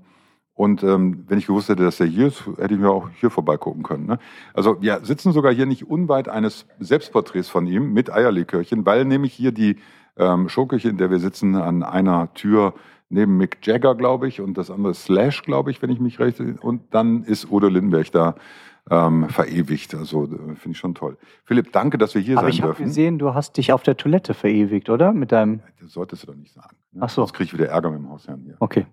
Und 0.54 0.82
ähm, 0.82 1.26
wenn 1.28 1.38
ich 1.38 1.46
gewusst 1.46 1.70
hätte, 1.70 1.84
dass 1.84 2.00
er 2.00 2.08
hier 2.08 2.28
ist, 2.28 2.48
hätte 2.58 2.74
ich 2.74 2.80
mir 2.80 2.90
auch 2.90 3.10
hier 3.20 3.30
vorbeigucken 3.30 3.84
können. 3.84 4.08
Ne? 4.08 4.18
Also 4.56 4.82
wir 4.82 5.02
sitzen 5.04 5.32
sogar 5.32 5.54
hier 5.54 5.68
nicht 5.68 5.88
unweit 5.88 6.30
eines 6.30 6.66
Selbstporträts 6.80 7.48
von 7.48 7.68
ihm 7.68 7.94
mit 7.94 8.12
Eierlikörchen, 8.12 8.84
weil 8.84 9.06
nämlich 9.06 9.34
hier 9.34 9.52
die 9.52 9.76
ähm, 10.18 10.50
Showküche, 10.50 10.90
in 10.90 10.98
der 10.98 11.12
wir 11.12 11.20
sitzen, 11.20 11.56
an 11.56 11.84
einer 11.84 12.34
Tür 12.34 12.74
neben 13.10 13.38
Mick 13.38 13.66
Jagger, 13.66 13.96
glaube 13.96 14.28
ich, 14.28 14.42
und 14.42 14.58
das 14.58 14.70
andere 14.70 14.94
Slash, 14.94 15.44
glaube 15.44 15.72
ich, 15.72 15.82
wenn 15.82 15.90
ich 15.90 16.00
mich 16.00 16.20
recht. 16.20 16.40
Und 16.40 16.94
dann 16.94 17.24
ist 17.24 17.50
Udo 17.52 17.68
Lindenberg 17.68 18.12
da 18.12 18.36
ähm, 18.90 19.30
verewigt. 19.30 19.96
Also 19.96 20.26
äh, 20.26 20.56
finde 20.56 20.72
ich 20.72 20.78
schon 20.78 20.96
toll. 20.96 21.18
Philipp, 21.44 21.72
danke, 21.72 21.98
dass 21.98 22.16
wir 22.16 22.22
hier 22.22 22.38
Aber 22.38 22.48
sein 22.48 22.54
ich 22.54 22.62
habe 22.62 22.74
dürfen. 22.74 22.86
gesehen, 22.86 23.20
du 23.20 23.34
hast 23.34 23.58
dich 23.58 23.72
auf 23.74 23.84
der 23.84 23.98
Toilette 23.98 24.34
verewigt, 24.34 24.90
oder? 24.90 25.14
Mit 25.14 25.32
deinem. 25.32 25.62
Das 25.82 25.92
solltest 25.92 26.24
du 26.24 26.28
doch 26.28 26.36
nicht 26.36 26.54
sagen. 26.54 26.76
Ne? 26.92 27.02
Ach 27.04 27.10
so. 27.10 27.22
Sonst 27.22 27.34
kriege 27.34 27.46
ich 27.46 27.54
wieder 27.54 27.68
Ärger 27.68 27.92
mit 27.92 28.00
dem 28.00 28.10
Hausherrn 28.10 28.42
hier. 28.42 28.56
Okay. 28.60 28.88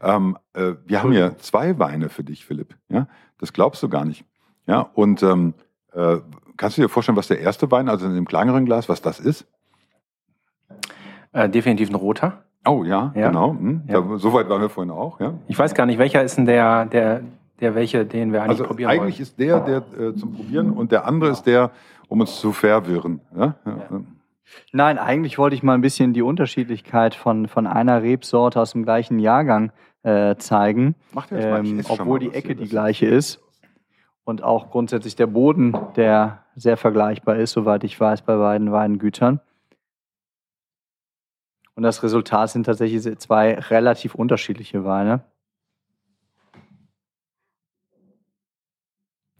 Ähm, 0.00 0.38
äh, 0.52 0.74
wir 0.86 1.02
haben 1.02 1.12
hier 1.12 1.36
zwei 1.38 1.78
Weine 1.78 2.08
für 2.08 2.24
dich, 2.24 2.44
Philipp. 2.44 2.76
Ja, 2.88 3.08
das 3.38 3.52
glaubst 3.52 3.82
du 3.82 3.88
gar 3.88 4.04
nicht. 4.04 4.24
Ja, 4.66 4.80
und 4.80 5.22
ähm, 5.22 5.54
äh, 5.92 6.18
kannst 6.56 6.78
du 6.78 6.82
dir 6.82 6.88
vorstellen, 6.88 7.16
was 7.16 7.28
der 7.28 7.40
erste 7.40 7.70
Wein, 7.70 7.88
also 7.88 8.06
in 8.06 8.14
dem 8.14 8.26
kleineren 8.26 8.64
Glas, 8.64 8.88
was 8.88 9.02
das 9.02 9.20
ist? 9.20 9.46
Äh, 11.32 11.48
definitiv 11.48 11.90
ein 11.90 11.94
roter. 11.94 12.44
Oh 12.66 12.84
ja, 12.84 13.12
Ja. 13.14 13.28
genau. 13.28 13.50
Hm. 13.50 13.82
Ja. 13.86 14.00
Da, 14.00 14.18
so 14.18 14.32
weit 14.32 14.48
waren 14.48 14.60
wir 14.62 14.68
vorhin 14.68 14.90
auch. 14.90 15.20
Ja. 15.20 15.34
Ich 15.48 15.58
weiß 15.58 15.74
gar 15.74 15.86
nicht, 15.86 15.98
welcher 15.98 16.22
ist 16.22 16.36
denn 16.38 16.46
der, 16.46 16.86
der, 16.86 17.20
der 17.60 17.74
welche, 17.74 18.04
den 18.06 18.32
wir 18.32 18.42
eigentlich 18.42 18.60
Also 18.60 18.64
probieren 18.64 18.90
eigentlich 18.90 19.20
ist 19.20 19.38
der 19.38 19.60
der 19.60 19.82
äh, 19.98 20.14
zum 20.14 20.34
Probieren 20.34 20.70
und 20.70 20.92
der 20.92 21.06
andere 21.06 21.30
ist 21.30 21.42
der, 21.44 21.70
um 22.08 22.20
uns 22.20 22.40
zu 22.40 22.52
verwirren. 22.52 23.20
Ja? 23.36 23.54
Ja. 23.66 23.76
Ja. 23.90 24.00
Nein, 24.72 24.98
eigentlich 24.98 25.38
wollte 25.38 25.56
ich 25.56 25.62
mal 25.62 25.74
ein 25.74 25.80
bisschen 25.80 26.12
die 26.12 26.22
Unterschiedlichkeit 26.22 27.14
von, 27.14 27.48
von 27.48 27.66
einer 27.66 28.02
Rebsorte 28.02 28.60
aus 28.60 28.72
dem 28.72 28.84
gleichen 28.84 29.18
Jahrgang 29.18 29.72
äh, 30.02 30.36
zeigen. 30.36 30.94
Macht 31.12 31.32
ihr 31.32 31.38
das 31.38 31.46
mal? 31.46 31.66
Ähm, 31.66 31.82
schon 31.82 32.00
obwohl 32.00 32.20
mal 32.20 32.28
die 32.28 32.34
Ecke 32.34 32.54
die 32.54 32.68
gleiche 32.68 33.06
ist. 33.06 33.40
Und 34.24 34.42
auch 34.42 34.70
grundsätzlich 34.70 35.16
der 35.16 35.26
Boden, 35.26 35.76
der 35.96 36.44
sehr 36.56 36.76
vergleichbar 36.76 37.36
ist, 37.36 37.52
soweit 37.52 37.84
ich 37.84 37.98
weiß, 37.98 38.22
bei 38.22 38.36
beiden 38.36 38.72
Weingütern. 38.72 39.40
Und 41.76 41.82
das 41.82 42.02
Resultat 42.02 42.50
sind 42.50 42.64
tatsächlich 42.66 43.02
zwei 43.18 43.54
relativ 43.54 44.14
unterschiedliche 44.14 44.84
Weine. 44.84 45.24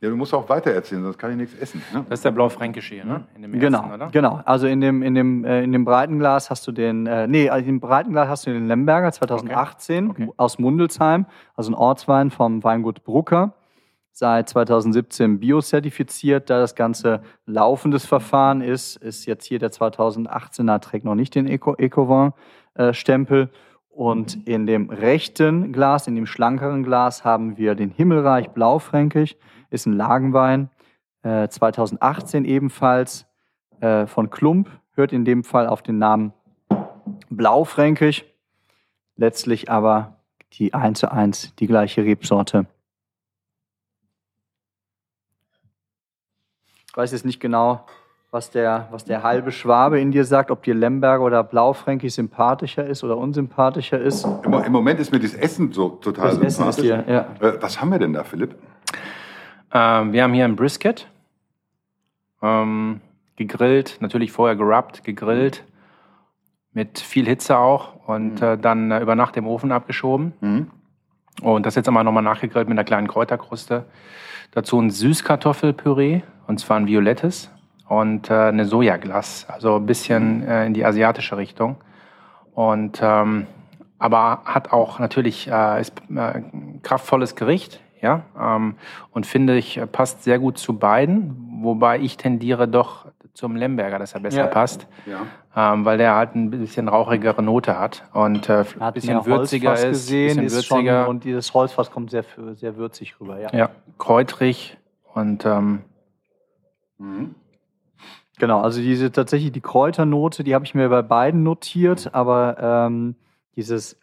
Ja, 0.00 0.10
du 0.10 0.16
musst 0.16 0.34
auch 0.34 0.46
weiter 0.50 0.70
erzählen, 0.70 1.02
sonst 1.02 1.16
kann 1.16 1.30
ich 1.30 1.36
nichts 1.38 1.54
essen. 1.58 1.80
Ne? 1.92 2.04
Das 2.10 2.18
ist 2.18 2.24
der 2.26 2.32
Blaufränkische 2.32 2.94
hier, 2.96 3.06
ne? 3.06 3.24
In 3.36 3.42
dem 3.42 3.52
Genau, 3.58 3.78
ersten, 3.78 3.94
oder? 3.94 4.08
genau. 4.10 4.40
Also 4.44 4.66
in 4.66 4.82
dem, 4.82 5.02
in 5.02 5.14
dem, 5.14 5.44
äh, 5.46 5.62
in 5.62 5.72
dem 5.72 5.86
Breitenglas 5.86 6.50
hast 6.50 6.66
du 6.66 6.72
den, 6.72 7.06
äh, 7.06 7.26
nee, 7.26 7.48
also 7.48 7.66
im 7.66 7.80
Breitenglas 7.80 8.28
hast 8.28 8.46
du 8.46 8.50
den 8.52 8.68
Lemberger 8.68 9.12
2018 9.12 10.10
Okay. 10.10 10.28
aus 10.36 10.58
Mundelsheim, 10.58 11.24
also 11.56 11.70
ein 11.70 11.74
Ortswein 11.74 12.30
vom 12.30 12.62
Weingut 12.62 13.02
Brucker. 13.04 13.54
Seit 14.14 14.48
2017 14.48 15.40
biozertifiziert. 15.40 16.48
Da 16.48 16.60
das 16.60 16.74
Ganze 16.74 17.20
laufendes 17.46 18.06
Verfahren 18.06 18.62
ist, 18.62 18.96
ist 18.96 19.26
jetzt 19.26 19.44
hier 19.44 19.58
der 19.58 19.72
2018er 19.72 20.80
trägt 20.80 21.04
noch 21.04 21.16
nicht 21.16 21.34
den 21.34 21.46
Ecovin-Stempel. 21.46 23.50
Und 23.88 24.48
in 24.48 24.66
dem 24.66 24.90
rechten 24.90 25.72
Glas, 25.72 26.06
in 26.06 26.14
dem 26.14 26.26
schlankeren 26.26 26.82
Glas, 26.82 27.24
haben 27.24 27.58
wir 27.58 27.74
den 27.74 27.90
Himmelreich 27.90 28.50
Blaufränkisch, 28.50 29.36
ist 29.70 29.86
ein 29.86 29.92
Lagenwein, 29.92 30.70
äh, 31.22 31.48
2018 31.48 32.44
ebenfalls 32.44 33.26
äh, 33.80 34.06
von 34.06 34.30
Klump, 34.30 34.68
hört 34.94 35.12
in 35.12 35.24
dem 35.24 35.44
Fall 35.44 35.66
auf 35.66 35.82
den 35.82 35.98
Namen 35.98 36.32
Blaufränkisch, 37.30 38.24
letztlich 39.16 39.70
aber 39.70 40.16
die 40.54 40.74
1 40.74 41.00
zu 41.00 41.10
1 41.10 41.56
die 41.56 41.66
gleiche 41.66 42.04
Rebsorte. 42.04 42.66
Ich 46.94 46.96
weiß 46.96 47.10
jetzt 47.10 47.24
nicht 47.24 47.40
genau, 47.40 47.84
was 48.30 48.52
der, 48.52 48.86
was 48.92 49.04
der 49.04 49.24
halbe 49.24 49.50
Schwabe 49.50 49.98
in 49.98 50.12
dir 50.12 50.24
sagt, 50.24 50.52
ob 50.52 50.62
dir 50.62 50.74
Lemberger 50.76 51.24
oder 51.24 51.42
Blaufränkisch 51.42 52.12
sympathischer 52.12 52.86
ist 52.86 53.02
oder 53.02 53.18
unsympathischer 53.18 53.98
ist. 53.98 54.24
Im, 54.44 54.54
Im 54.54 54.70
Moment 54.70 55.00
ist 55.00 55.10
mir 55.10 55.18
das 55.18 55.34
Essen 55.34 55.72
so 55.72 55.88
total 55.88 56.28
Das 56.28 56.38
Essen 56.38 56.68
ist 56.68 56.80
dir, 56.80 57.04
ja. 57.08 57.26
Äh, 57.44 57.60
was 57.60 57.80
haben 57.80 57.90
wir 57.90 57.98
denn 57.98 58.12
da, 58.12 58.22
Philipp? 58.22 58.54
Ähm, 59.72 60.12
wir 60.12 60.22
haben 60.22 60.34
hier 60.34 60.44
ein 60.44 60.54
Brisket. 60.54 61.08
Ähm, 62.40 63.00
gegrillt, 63.34 63.96
natürlich 63.98 64.30
vorher 64.30 64.54
gerubbt, 64.54 65.02
gegrillt. 65.02 65.64
Mit 66.74 67.00
viel 67.00 67.26
Hitze 67.26 67.58
auch 67.58 68.06
und 68.06 68.40
äh, 68.40 68.56
dann 68.56 68.92
äh, 68.92 69.00
über 69.00 69.16
Nacht 69.16 69.36
im 69.36 69.48
Ofen 69.48 69.72
abgeschoben. 69.72 70.32
Mhm. 70.40 70.70
Und 71.42 71.66
das 71.66 71.74
jetzt 71.74 71.88
einmal 71.88 72.04
nochmal 72.04 72.22
nachgegrillt 72.22 72.68
mit 72.68 72.78
einer 72.78 72.84
kleinen 72.84 73.08
Kräuterkruste. 73.08 73.84
Dazu 74.52 74.80
ein 74.80 74.90
Süßkartoffelpüree, 74.90 76.22
und 76.46 76.58
zwar 76.60 76.78
ein 76.78 76.86
violettes. 76.86 77.50
Und 77.86 78.30
äh, 78.30 78.34
eine 78.34 78.64
Sojaglas, 78.64 79.46
also 79.48 79.76
ein 79.76 79.84
bisschen 79.86 80.46
äh, 80.48 80.64
in 80.66 80.72
die 80.72 80.86
asiatische 80.86 81.36
Richtung. 81.36 81.76
Und 82.54 83.00
ähm, 83.02 83.46
aber 83.98 84.42
hat 84.44 84.72
auch 84.72 84.98
natürlich 84.98 85.48
äh, 85.50 85.80
ist 85.80 85.92
äh, 86.10 86.18
ein 86.18 86.80
kraftvolles 86.82 87.36
Gericht, 87.36 87.80
ja. 88.00 88.22
Ähm, 88.40 88.76
und 89.12 89.26
finde 89.26 89.56
ich 89.56 89.76
äh, 89.76 89.86
passt 89.86 90.24
sehr 90.24 90.38
gut 90.38 90.56
zu 90.56 90.78
beiden, 90.78 91.60
wobei 91.62 91.98
ich 91.98 92.16
tendiere 92.16 92.68
doch 92.68 93.06
zum 93.34 93.56
Lemberger, 93.56 93.98
dass 93.98 94.14
er 94.14 94.20
besser 94.20 94.38
Ja. 94.38 94.46
passt, 94.46 94.86
Ja. 95.06 95.72
ähm, 95.74 95.84
weil 95.84 95.98
der 95.98 96.14
halt 96.14 96.34
ein 96.36 96.50
bisschen 96.50 96.88
rauchigere 96.88 97.42
Note 97.42 97.78
hat 97.78 98.04
und 98.12 98.48
äh, 98.48 98.64
ein 98.78 98.92
bisschen 98.92 99.26
würziger 99.26 99.70
Holzfass 99.70 99.84
ist, 99.84 100.06
gesehen, 100.06 100.26
bisschen 100.26 100.46
ist 100.46 100.64
schon, 100.66 100.78
würziger, 100.78 101.08
und 101.08 101.24
dieses 101.24 101.52
Holzfass 101.52 101.90
kommt 101.90 102.10
sehr, 102.10 102.24
sehr 102.54 102.76
würzig 102.76 103.20
rüber. 103.20 103.40
Ja. 103.40 103.48
ja, 103.52 103.70
kräutrig 103.98 104.78
und 105.12 105.44
ähm, 105.44 105.80
Mhm. 106.98 107.34
Genau, 108.38 108.60
also 108.60 108.80
diese 108.80 109.12
tatsächlich 109.12 109.52
die 109.52 109.60
Kräuternote, 109.60 110.42
die 110.42 110.54
habe 110.54 110.64
ich 110.64 110.74
mir 110.74 110.88
bei 110.88 111.02
beiden 111.02 111.42
notiert, 111.44 112.10
aber 112.14 112.56
ähm, 112.60 113.14
dieses 113.54 113.96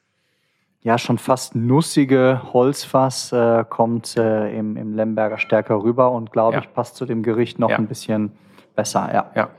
ja 0.80 0.98
schon 0.98 1.18
fast 1.18 1.54
nussige 1.54 2.42
Holzfass 2.54 3.32
äh, 3.34 3.66
kommt 3.70 4.18
äh, 4.18 4.58
im, 4.58 4.78
im 4.78 4.96
Lemberger 4.96 5.38
stärker 5.38 5.84
rüber 5.84 6.12
und 6.12 6.32
glaube 6.32 6.56
Ja. 6.56 6.62
ich 6.62 6.74
passt 6.74 6.96
zu 6.96 7.06
dem 7.06 7.24
Gericht 7.24 7.60
noch 7.60 7.70
Ja. 7.70 7.78
ein 7.78 7.88
bisschen 7.88 8.32
besser. 8.76 9.10
Ja. 9.14 9.32
ja. 9.36 9.50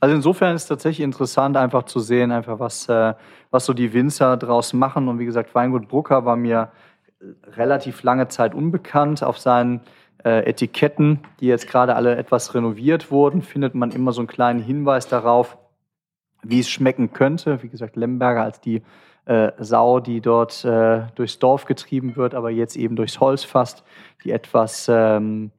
Also 0.00 0.16
insofern 0.16 0.56
ist 0.56 0.62
es 0.62 0.68
tatsächlich 0.68 1.04
interessant, 1.04 1.56
einfach 1.56 1.84
zu 1.84 2.00
sehen, 2.00 2.32
einfach 2.32 2.58
was, 2.58 2.88
äh, 2.88 3.14
was 3.52 3.66
so 3.66 3.74
die 3.74 3.92
Winzer 3.92 4.36
draus 4.36 4.72
machen. 4.72 5.06
Und 5.06 5.20
wie 5.20 5.26
gesagt, 5.26 5.54
Weingut 5.54 5.86
Brucker 5.88 6.24
war 6.24 6.34
mir 6.34 6.72
äh, 7.20 7.26
relativ 7.50 8.02
lange 8.02 8.26
Zeit 8.26 8.52
unbekannt. 8.54 9.22
Auf 9.22 9.38
seinen 9.38 9.82
äh, 10.24 10.48
Etiketten, 10.48 11.20
die 11.40 11.46
jetzt 11.46 11.68
gerade 11.68 11.96
alle 11.96 12.16
etwas 12.16 12.54
renoviert 12.54 13.10
wurden, 13.10 13.42
findet 13.42 13.74
man 13.74 13.90
immer 13.90 14.12
so 14.12 14.20
einen 14.20 14.28
kleinen 14.28 14.60
Hinweis 14.60 15.08
darauf, 15.08 15.58
wie 16.42 16.60
es 16.60 16.68
schmecken 16.68 17.12
könnte. 17.12 17.62
Wie 17.62 17.68
gesagt, 17.68 17.96
Lemberger 17.96 18.42
als 18.42 18.60
die 18.60 18.82
äh, 19.26 19.52
Sau, 19.58 20.00
die 20.00 20.20
dort 20.20 20.64
äh, 20.64 21.02
durchs 21.14 21.38
Dorf 21.38 21.64
getrieben 21.64 22.16
wird, 22.16 22.34
aber 22.34 22.50
jetzt 22.50 22.76
eben 22.76 22.96
durchs 22.96 23.20
Holz 23.20 23.44
fasst, 23.44 23.84
die 24.24 24.32
etwas 24.32 24.88
ähm, 24.88 25.52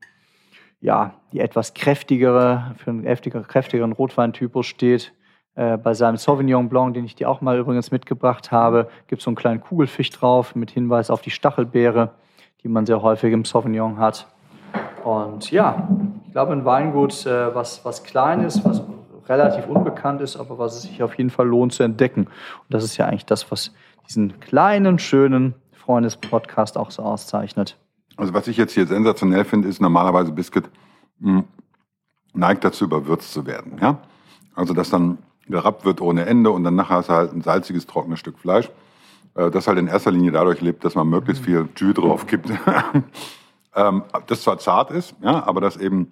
ja, 0.84 1.14
die 1.32 1.40
etwas 1.40 1.74
kräftigere, 1.74 2.76
für 2.76 2.92
einen 2.92 3.04
kräftiger- 3.04 3.44
kräftigeren 3.44 3.94
Rotweintypus 3.94 4.66
steht. 4.66 5.14
Äh, 5.56 5.78
bei 5.78 5.94
seinem 5.94 6.18
Sauvignon 6.18 6.68
Blanc, 6.68 6.94
den 6.94 7.06
ich 7.06 7.16
dir 7.16 7.30
auch 7.30 7.40
mal 7.40 7.58
übrigens 7.58 7.92
mitgebracht 7.92 8.52
habe, 8.52 8.90
gibt 9.08 9.22
es 9.22 9.24
so 9.24 9.30
einen 9.30 9.38
kleinen 9.38 9.62
Kugelfisch 9.62 10.10
drauf 10.10 10.56
mit 10.56 10.72
Hinweis 10.72 11.10
auf 11.10 11.22
die 11.22 11.32
Stachelbeere, 11.32 12.12
die 12.64 12.68
man 12.68 12.86
sehr 12.86 13.02
häufig 13.02 13.32
im 13.32 13.46
Sauvignon 13.46 13.98
hat. 13.98 14.28
Und 15.04 15.52
ja, 15.52 15.88
ich 16.26 16.32
glaube, 16.32 16.54
ein 16.54 16.66
Weingut, 16.66 17.26
äh, 17.26 17.54
was, 17.54 17.84
was 17.86 18.04
klein 18.04 18.44
ist, 18.44 18.64
was 18.66 18.82
relativ 19.28 19.68
unbekannt 19.68 20.22
ist, 20.22 20.36
aber 20.36 20.58
was 20.58 20.76
es 20.76 20.84
sich 20.84 21.04
auf 21.04 21.18
jeden 21.18 21.30
Fall 21.30 21.48
lohnt 21.48 21.74
zu 21.74 21.84
entdecken. 21.84 22.26
Und 22.26 22.70
das 22.70 22.84
ist 22.84 22.98
ja 22.98 23.06
eigentlich 23.06 23.26
das, 23.26 23.50
was 23.52 23.72
diesen 24.08 24.40
kleinen, 24.40 25.00
schönen 25.00 25.56
Freundespodcast 25.74 26.78
auch 26.78 26.92
so 26.92 27.04
auszeichnet. 27.04 27.78
Also 28.18 28.34
was 28.34 28.48
ich 28.48 28.58
jetzt 28.58 28.74
hier 28.74 28.86
sensationell 28.86 29.46
finde, 29.46 29.68
ist 29.68 29.82
normalerweise 29.82 30.32
Biscuit 30.32 30.70
mh, 31.20 31.44
neigt 32.34 32.64
dazu, 32.64 32.86
überwürzt 32.86 33.34
zu 33.34 33.46
werden. 33.46 33.78
Ja? 33.82 33.98
Also 34.56 34.74
dass 34.74 34.90
dann 34.90 35.18
gerappt 35.48 35.86
wird 35.86 36.02
ohne 36.02 36.26
Ende 36.26 36.52
und 36.52 36.64
dann 36.64 36.76
nachher 36.76 37.02
du 37.02 37.10
halt 37.10 37.34
ein 37.34 37.42
salziges, 37.42 37.86
trockenes 37.86 38.20
Stück 38.20 38.40
Fleisch, 38.40 38.70
äh, 39.36 39.50
das 39.52 39.68
halt 39.68 39.78
in 39.78 39.88
erster 39.88 40.12
Linie 40.12 40.32
dadurch 40.32 40.62
lebt, 40.62 40.86
dass 40.86 40.96
man 40.96 41.08
möglichst 41.08 41.44
viel 41.44 41.68
Jus 41.76 41.94
drauf 41.94 42.28
gibt. 42.28 42.50
ähm, 43.76 44.04
das 44.28 44.42
zwar 44.42 44.58
zart 44.58 44.92
ist, 44.92 45.16
ja, 45.22 45.46
aber 45.46 45.62
das 45.62 45.78
eben 45.78 46.12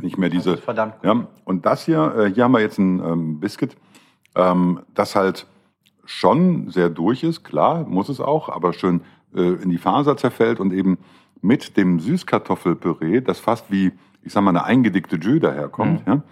nicht 0.00 0.18
mehr 0.18 0.28
diese... 0.28 0.56
Verdammt 0.56 1.00
gut. 1.00 1.04
Ja, 1.04 1.26
und 1.44 1.66
das 1.66 1.84
hier, 1.84 2.14
äh, 2.16 2.32
hier 2.32 2.44
haben 2.44 2.52
wir 2.52 2.60
jetzt 2.60 2.78
ein 2.78 3.00
ähm, 3.00 3.40
Biscuit, 3.40 3.76
ähm, 4.34 4.80
das 4.94 5.14
halt 5.14 5.46
schon 6.04 6.70
sehr 6.70 6.90
durch 6.90 7.22
ist, 7.22 7.44
klar, 7.44 7.84
muss 7.84 8.08
es 8.08 8.20
auch, 8.20 8.48
aber 8.48 8.72
schön 8.72 9.02
äh, 9.34 9.40
in 9.40 9.70
die 9.70 9.78
Faser 9.78 10.16
zerfällt 10.16 10.60
und 10.60 10.72
eben 10.72 10.98
mit 11.40 11.76
dem 11.76 12.00
Süßkartoffelpüree, 12.00 13.20
das 13.20 13.38
fast 13.38 13.70
wie, 13.70 13.92
ich 14.22 14.32
sag 14.32 14.42
mal, 14.42 14.50
eine 14.50 14.64
eingedickte 14.64 15.16
Jus 15.16 15.40
daherkommt, 15.40 16.04
ja, 16.06 16.22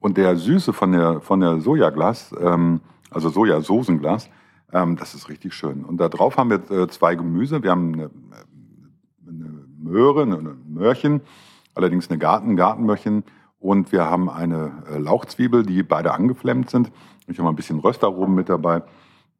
und 0.00 0.16
der 0.16 0.36
Süße 0.36 0.72
von 0.72 0.92
der, 0.92 1.20
von 1.20 1.40
der 1.40 1.60
Sojaglas, 1.60 2.34
ähm, 2.40 2.80
also 3.10 3.28
Sojasosenglas, 3.28 4.28
ähm, 4.72 4.96
das 4.96 5.14
ist 5.14 5.28
richtig 5.28 5.54
schön. 5.54 5.84
Und 5.84 5.98
da 5.98 6.08
drauf 6.08 6.36
haben 6.36 6.50
wir 6.50 6.70
äh, 6.70 6.88
zwei 6.88 7.14
Gemüse. 7.14 7.62
Wir 7.62 7.70
haben 7.70 7.94
eine 7.94 8.10
Möhre, 9.86 10.22
eine, 10.22 10.56
Möhrchen, 10.68 11.20
allerdings 11.74 12.10
eine 12.10 12.18
Garten, 12.18 12.56
Gartenmöhrchen. 12.56 13.24
Und 13.58 13.92
wir 13.92 14.04
haben 14.04 14.28
eine 14.28 14.84
äh, 14.90 14.98
Lauchzwiebel, 14.98 15.64
die 15.64 15.82
beide 15.82 16.12
angeflammt 16.12 16.70
sind. 16.70 16.92
Ich 17.26 17.38
habe 17.38 17.44
mal 17.44 17.50
ein 17.50 17.56
bisschen 17.56 17.78
Röstaromen 17.78 18.34
mit 18.34 18.48
dabei. 18.48 18.82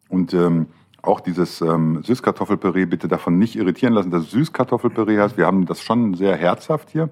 Und 0.08 0.32
ähm, 0.34 0.66
auch 1.02 1.20
dieses 1.20 1.60
ähm, 1.60 2.02
Süßkartoffelpüree 2.02 2.86
bitte 2.86 3.08
davon 3.08 3.38
nicht 3.38 3.56
irritieren 3.56 3.92
lassen, 3.92 4.10
dass 4.10 4.24
es 4.24 4.30
Süßkartoffelpüree 4.30 5.18
heißt. 5.18 5.36
Wir 5.36 5.46
haben 5.46 5.66
das 5.66 5.80
schon 5.80 6.14
sehr 6.14 6.36
herzhaft 6.36 6.90
hier. 6.90 7.10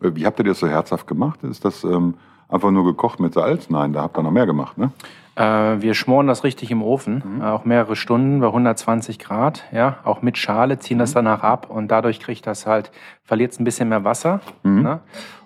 Äh, 0.00 0.14
Wie 0.14 0.26
habt 0.26 0.38
ihr 0.38 0.44
das 0.44 0.60
so 0.60 0.68
herzhaft 0.68 1.06
gemacht? 1.06 1.42
Ist 1.42 1.64
das 1.64 1.84
ähm, 1.84 2.14
einfach 2.48 2.70
nur 2.70 2.84
gekocht 2.84 3.20
mit 3.20 3.34
Salz? 3.34 3.70
Nein, 3.70 3.92
da 3.92 4.02
habt 4.02 4.16
ihr 4.18 4.22
noch 4.22 4.30
mehr 4.30 4.46
gemacht, 4.46 4.78
ne? 4.78 4.90
Äh, 5.36 5.82
wir 5.82 5.94
schmoren 5.94 6.28
das 6.28 6.44
richtig 6.44 6.70
im 6.70 6.80
Ofen, 6.82 7.22
Mhm. 7.24 7.40
äh, 7.42 7.44
auch 7.46 7.64
mehrere 7.64 7.96
Stunden 7.96 8.40
bei 8.40 8.46
120 8.52 9.18
Grad, 9.18 9.64
ja, 9.72 9.96
auch 10.04 10.22
mit 10.22 10.38
Schale, 10.38 10.78
ziehen 10.78 10.96
Mhm. 10.96 11.00
das 11.00 11.12
danach 11.12 11.42
ab 11.42 11.68
und 11.70 11.88
dadurch 11.88 12.20
kriegt 12.20 12.46
das 12.46 12.66
halt, 12.66 12.92
verliert 13.24 13.50
es 13.52 13.58
ein 13.58 13.64
bisschen 13.64 13.88
mehr 13.88 14.04
Wasser. 14.04 14.40
Mhm. 14.62 14.82
Ne? 14.82 15.00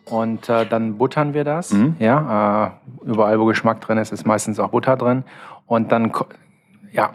Und 0.04 0.48
äh, 0.48 0.66
dann 0.66 0.98
buttern 0.98 1.32
wir 1.34 1.44
das, 1.44 1.74
ja, 1.98 2.66
äh, 3.04 3.11
überall 3.11 3.38
wo 3.40 3.44
Geschmack 3.46 3.80
drin 3.80 3.98
ist, 3.98 4.11
ist 4.12 4.26
meistens 4.26 4.58
auch 4.58 4.70
Butter 4.70 4.96
drin 4.96 5.24
und 5.66 5.90
dann 5.92 6.12
ja, 6.92 7.11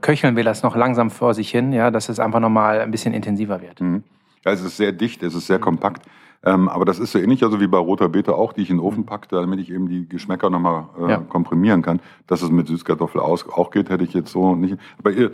köcheln 0.00 0.34
wir 0.34 0.42
das 0.42 0.64
noch 0.64 0.74
langsam 0.74 1.08
vor 1.10 1.34
sich 1.34 1.50
hin, 1.50 1.72
ja, 1.72 1.92
dass 1.92 2.08
es 2.08 2.18
einfach 2.18 2.40
nochmal 2.40 2.80
ein 2.80 2.90
bisschen 2.90 3.14
intensiver 3.14 3.60
wird. 3.62 3.80
Mhm. 3.80 4.02
Ja, 4.44 4.50
es 4.52 4.60
ist 4.62 4.76
sehr 4.76 4.90
dicht, 4.90 5.22
es 5.22 5.34
ist 5.36 5.46
sehr 5.46 5.60
kompakt. 5.60 6.02
Ähm, 6.44 6.68
aber 6.68 6.84
das 6.84 6.98
ist 6.98 7.12
so 7.12 7.18
ähnlich 7.18 7.44
also 7.44 7.60
wie 7.60 7.68
bei 7.68 7.78
roter 7.78 8.08
Beete 8.08 8.34
auch, 8.34 8.52
die 8.52 8.62
ich 8.62 8.70
in 8.70 8.78
den 8.78 8.84
Ofen 8.84 9.06
packe, 9.06 9.28
damit 9.30 9.60
ich 9.60 9.70
eben 9.70 9.88
die 9.88 10.08
Geschmäcker 10.08 10.50
nochmal 10.50 10.86
äh, 10.98 11.10
Ja. 11.10 11.16
komprimieren 11.18 11.82
kann. 11.82 12.00
Dass 12.26 12.42
es 12.42 12.50
mit 12.50 12.66
Süßkartoffel 12.66 13.20
aus, 13.20 13.48
auch 13.48 13.70
geht, 13.70 13.90
hätte 13.90 14.04
ich 14.04 14.12
jetzt 14.12 14.32
so 14.32 14.56
nicht. 14.56 14.76
Aber 14.98 15.12
ihr 15.12 15.30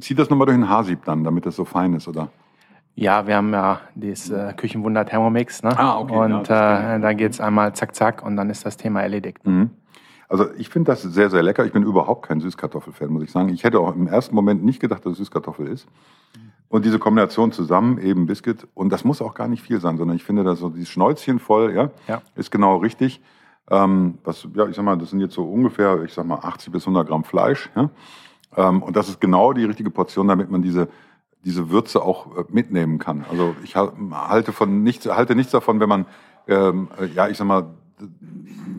zieht 0.00 0.18
das 0.18 0.30
nochmal 0.30 0.46
durch 0.46 0.56
den 0.58 0.68
Haarsieb 0.68 1.04
dann, 1.04 1.24
damit 1.24 1.46
das 1.46 1.56
so 1.56 1.64
fein 1.64 1.94
ist, 1.94 2.06
oder? 2.06 2.28
Ja, 2.96 3.26
wir 3.26 3.36
haben 3.36 3.52
ja 3.52 3.80
dieses 3.96 4.30
äh, 4.30 4.52
Küchenwunder 4.56 5.04
Thermomix, 5.04 5.64
ne? 5.64 5.76
Ah, 5.76 5.98
okay, 5.98 6.14
ja, 6.14 6.20
Und 6.20 6.44
kenn 6.46 6.56
äh, 6.56 7.00
da 7.00 7.12
geht's 7.12 7.40
einmal 7.40 7.74
zack, 7.74 7.92
zack 7.96 8.24
und 8.24 8.36
dann 8.36 8.50
ist 8.50 8.64
das 8.64 8.76
Thema 8.76 9.02
erledigt. 9.02 9.44
Mhm. 9.44 9.70
Also 10.28 10.46
ich 10.56 10.68
finde 10.68 10.92
das 10.92 11.02
sehr, 11.02 11.28
sehr 11.28 11.42
lecker. 11.42 11.64
Ich 11.66 11.72
bin 11.72 11.82
überhaupt 11.82 12.26
kein 12.26 12.40
Süßkartoffelfan, 12.40 13.08
muss 13.08 13.24
ich 13.24 13.32
sagen. 13.32 13.48
Ich 13.48 13.64
hätte 13.64 13.80
auch 13.80 13.94
im 13.94 14.06
ersten 14.06 14.34
Moment 14.34 14.64
nicht 14.64 14.80
gedacht, 14.80 15.04
dass 15.04 15.12
es 15.12 15.18
Süßkartoffel 15.18 15.66
ist. 15.66 15.86
Und 16.74 16.84
diese 16.84 16.98
Kombination 16.98 17.52
zusammen, 17.52 17.98
eben 17.98 18.26
Biscuit, 18.26 18.66
und 18.74 18.90
das 18.90 19.04
muss 19.04 19.22
auch 19.22 19.34
gar 19.34 19.46
nicht 19.46 19.62
viel 19.62 19.78
sein, 19.78 19.96
sondern 19.96 20.16
ich 20.16 20.24
finde, 20.24 20.42
dass 20.42 20.58
so 20.58 20.70
dieses 20.70 20.88
Schnäuzchen 20.88 21.38
voll, 21.38 21.72
ja, 21.72 21.90
Ja. 22.08 22.20
ist 22.34 22.50
genau 22.50 22.78
richtig. 22.78 23.20
Ähm, 23.70 24.18
was, 24.24 24.48
ja, 24.54 24.66
ich 24.66 24.74
sag 24.74 24.84
mal, 24.84 24.98
das 24.98 25.10
sind 25.10 25.20
jetzt 25.20 25.34
so 25.34 25.44
ungefähr, 25.44 26.02
ich 26.02 26.12
sag 26.12 26.26
mal, 26.26 26.40
80 26.40 26.72
bis 26.72 26.82
100 26.82 27.06
Gramm 27.06 27.22
Fleisch, 27.22 27.70
ja. 27.76 27.90
Ähm, 28.56 28.82
und 28.82 28.96
das 28.96 29.08
ist 29.08 29.20
genau 29.20 29.52
die 29.52 29.62
richtige 29.62 29.88
Portion, 29.90 30.26
damit 30.26 30.50
man 30.50 30.62
diese, 30.62 30.88
diese 31.44 31.70
Würze 31.70 32.02
auch 32.02 32.36
äh, 32.36 32.44
mitnehmen 32.48 32.98
kann. 32.98 33.24
Also 33.30 33.54
ich 33.62 33.76
halte 33.76 34.50
von 34.50 34.82
nichts, 34.82 35.06
halte 35.06 35.36
nichts 35.36 35.52
davon, 35.52 35.78
wenn 35.78 35.88
man, 35.88 36.06
ähm, 36.48 36.88
äh, 37.00 37.06
ja, 37.06 37.28
ich 37.28 37.36
sag 37.36 37.46
mal, 37.46 37.66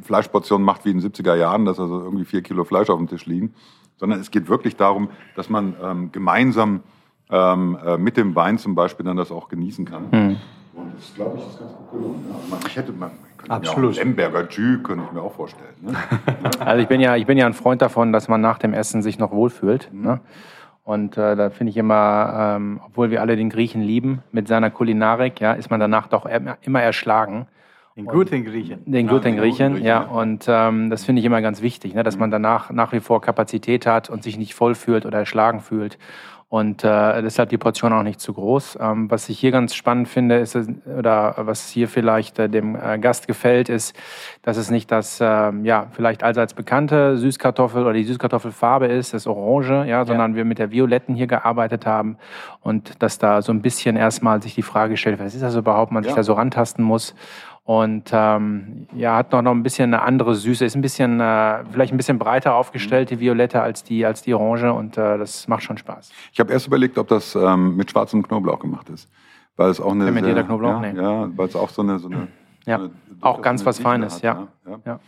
Fleischportionen 0.01 0.65
macht 0.65 0.83
wie 0.83 0.91
in 0.91 0.99
den 0.99 1.09
70er 1.13 1.35
Jahren, 1.35 1.63
dass 1.63 1.79
also 1.79 2.01
irgendwie 2.01 2.25
vier 2.25 2.41
Kilo 2.41 2.65
Fleisch 2.65 2.89
auf 2.89 2.97
dem 2.97 3.07
Tisch 3.07 3.25
liegen, 3.25 3.53
sondern 3.95 4.19
es 4.19 4.31
geht 4.31 4.49
wirklich 4.49 4.75
darum, 4.75 5.07
dass 5.37 5.49
man 5.49 5.75
ähm, 5.81 6.11
gemeinsam 6.11 6.83
ähm, 7.29 7.77
äh, 7.85 7.97
mit 7.97 8.17
dem 8.17 8.35
Wein 8.35 8.57
zum 8.57 8.75
Beispiel 8.75 9.05
dann 9.05 9.17
das 9.17 9.31
auch 9.31 9.47
genießen 9.47 9.85
kann. 9.85 10.03
Mhm. 10.11 10.37
Und 10.73 10.93
das, 10.97 11.13
glaube 11.15 11.37
ich, 11.37 11.47
ist 11.47 11.59
ganz 11.59 11.71
gut 11.73 11.91
gelungen. 11.91 12.25
Ja. 12.51 12.57
Ich 12.67 12.75
hätte, 12.75 12.91
man, 12.91 13.11
Absolut. 13.47 13.95
Lemberger 13.95 14.47
Jus 14.49 14.83
könnte 14.83 15.05
ich 15.07 15.11
mir 15.11 15.21
auch 15.21 15.33
vorstellen. 15.33 15.73
Ne? 15.81 15.95
also 16.59 16.81
ich 16.81 16.87
bin, 16.87 16.99
ja, 16.99 17.15
ich 17.15 17.25
bin 17.25 17.37
ja 17.37 17.45
ein 17.45 17.53
Freund 17.53 17.81
davon, 17.81 18.11
dass 18.11 18.27
man 18.27 18.41
nach 18.41 18.57
dem 18.57 18.73
Essen 18.73 19.01
sich 19.01 19.19
noch 19.19 19.31
wohlfühlt. 19.31 19.89
Mhm. 19.93 20.01
Ne? 20.01 20.19
Und 20.83 21.17
äh, 21.17 21.35
da 21.35 21.49
finde 21.49 21.71
ich 21.71 21.77
immer, 21.77 22.55
ähm, 22.57 22.79
obwohl 22.85 23.09
wir 23.09 23.21
alle 23.21 23.35
den 23.35 23.49
Griechen 23.49 23.81
lieben 23.81 24.21
mit 24.31 24.47
seiner 24.47 24.69
Kulinarik, 24.69 25.41
ja, 25.41 25.53
ist 25.53 25.71
man 25.71 25.79
danach 25.79 26.07
doch 26.07 26.27
immer 26.61 26.81
erschlagen. 26.81 27.47
Den 27.95 28.05
guten 28.05 28.43
Griechen. 28.43 28.81
Den 28.85 29.07
guten 29.07 29.35
ja, 29.35 29.41
Griechen, 29.41 29.73
Griechen, 29.73 29.85
ja. 29.85 30.01
Und 30.01 30.45
ähm, 30.47 30.89
das 30.89 31.05
finde 31.05 31.21
ich 31.21 31.25
immer 31.25 31.41
ganz 31.41 31.61
wichtig, 31.61 31.95
ne, 31.95 32.03
dass 32.03 32.17
man 32.17 32.29
danach 32.29 32.69
nach 32.69 32.91
wie 32.91 32.99
vor 32.99 33.21
Kapazität 33.21 33.87
hat 33.87 34.09
und 34.09 34.21
sich 34.21 34.37
nicht 34.37 34.53
voll 34.53 34.75
fühlt 34.75 35.05
oder 35.05 35.19
erschlagen 35.19 35.61
fühlt. 35.61 35.97
Und 36.47 36.83
äh, 36.83 37.21
deshalb 37.23 37.49
die 37.49 37.57
Portion 37.57 37.91
auch 37.91 38.03
nicht 38.03 38.21
zu 38.21 38.31
groß. 38.33 38.77
Ähm, 38.79 39.09
was 39.09 39.29
ich 39.29 39.39
hier 39.39 39.49
ganz 39.51 39.73
spannend 39.73 40.07
finde, 40.07 40.37
ist, 40.37 40.55
oder 40.85 41.33
was 41.37 41.69
hier 41.69 41.87
vielleicht 41.87 42.37
äh, 42.37 42.47
dem 42.47 42.75
äh, 42.75 42.99
Gast 42.99 43.27
gefällt, 43.27 43.67
ist, 43.67 43.95
dass 44.43 44.55
es 44.55 44.69
nicht 44.69 44.91
das, 44.91 45.19
äh, 45.19 45.51
ja, 45.63 45.87
vielleicht 45.91 46.23
allseits 46.23 46.53
bekannte 46.53 47.17
Süßkartoffel 47.17 47.81
oder 47.81 47.93
die 47.93 48.03
Süßkartoffelfarbe 48.03 48.85
ist, 48.85 49.15
das 49.15 49.25
Orange, 49.25 49.85
ja, 49.87 50.05
sondern 50.05 50.31
ja. 50.31 50.37
wir 50.37 50.45
mit 50.45 50.59
der 50.59 50.71
Violetten 50.71 51.15
hier 51.15 51.27
gearbeitet 51.27 51.87
haben 51.87 52.17
und 52.61 53.01
dass 53.01 53.17
da 53.17 53.41
so 53.41 53.51
ein 53.51 53.63
bisschen 53.63 53.95
erstmal 53.95 54.41
sich 54.41 54.53
die 54.53 54.61
Frage 54.61 54.97
stellt, 54.97 55.19
was 55.19 55.33
ist 55.33 55.41
das 55.41 55.55
überhaupt, 55.55 55.91
man 55.91 56.03
ja. 56.03 56.09
sich 56.09 56.15
da 56.15 56.23
so 56.23 56.33
rantasten 56.33 56.83
muss. 56.83 57.15
Und 57.65 58.11
ähm, 58.13 58.87
ja, 58.95 59.17
hat 59.17 59.31
noch, 59.31 59.41
noch 59.41 59.51
ein 59.51 59.63
bisschen 59.63 59.91
eine 59.91 60.03
andere 60.03 60.35
Süße, 60.35 60.63
ist 60.63 60.75
ein 60.75 60.83
bisschen, 60.83 61.19
äh, 61.19 61.65
vielleicht 61.71 61.91
ein 61.91 61.97
bisschen 61.97 62.19
breiter 62.19 62.53
aufgestellt, 62.53 63.09
die 63.09 63.19
Violette, 63.19 63.59
als 63.59 63.83
die, 63.83 64.05
als 64.05 64.21
die 64.21 64.35
Orange 64.35 64.71
und 64.71 64.99
äh, 64.99 65.17
das 65.17 65.47
macht 65.47 65.63
schon 65.63 65.75
Spaß. 65.75 66.11
Ich 66.31 66.39
habe 66.39 66.53
erst 66.53 66.67
überlegt, 66.67 66.99
ob 66.99 67.07
das 67.07 67.33
ähm, 67.33 67.75
mit 67.75 67.89
schwarzem 67.89 68.21
Knoblauch 68.21 68.59
gemacht 68.59 68.89
ist. 68.89 69.09
Weil 69.55 69.71
es 69.71 69.81
auch 69.81 69.93
eine. 69.93 70.05
Ja, 70.05 70.11
mit 70.11 70.25
jeder 70.25 70.43
Knoblauch, 70.43 70.81
ja, 70.83 70.93
nee. 70.93 71.01
ja, 71.01 71.29
weil 71.35 71.47
es 71.47 71.55
auch 71.55 71.69
so 71.69 71.81
eine. 71.81 71.97
So 71.97 72.07
eine 72.07 72.27
ja, 72.67 72.77
so 72.77 72.83
eine, 72.85 72.93
auch 73.21 73.41
ganz 73.41 73.65
was 73.65 73.79
Feines, 73.79 74.17
hat, 74.17 74.23
ja. 74.23 74.47
ja. 74.67 74.79
ja. 74.85 74.99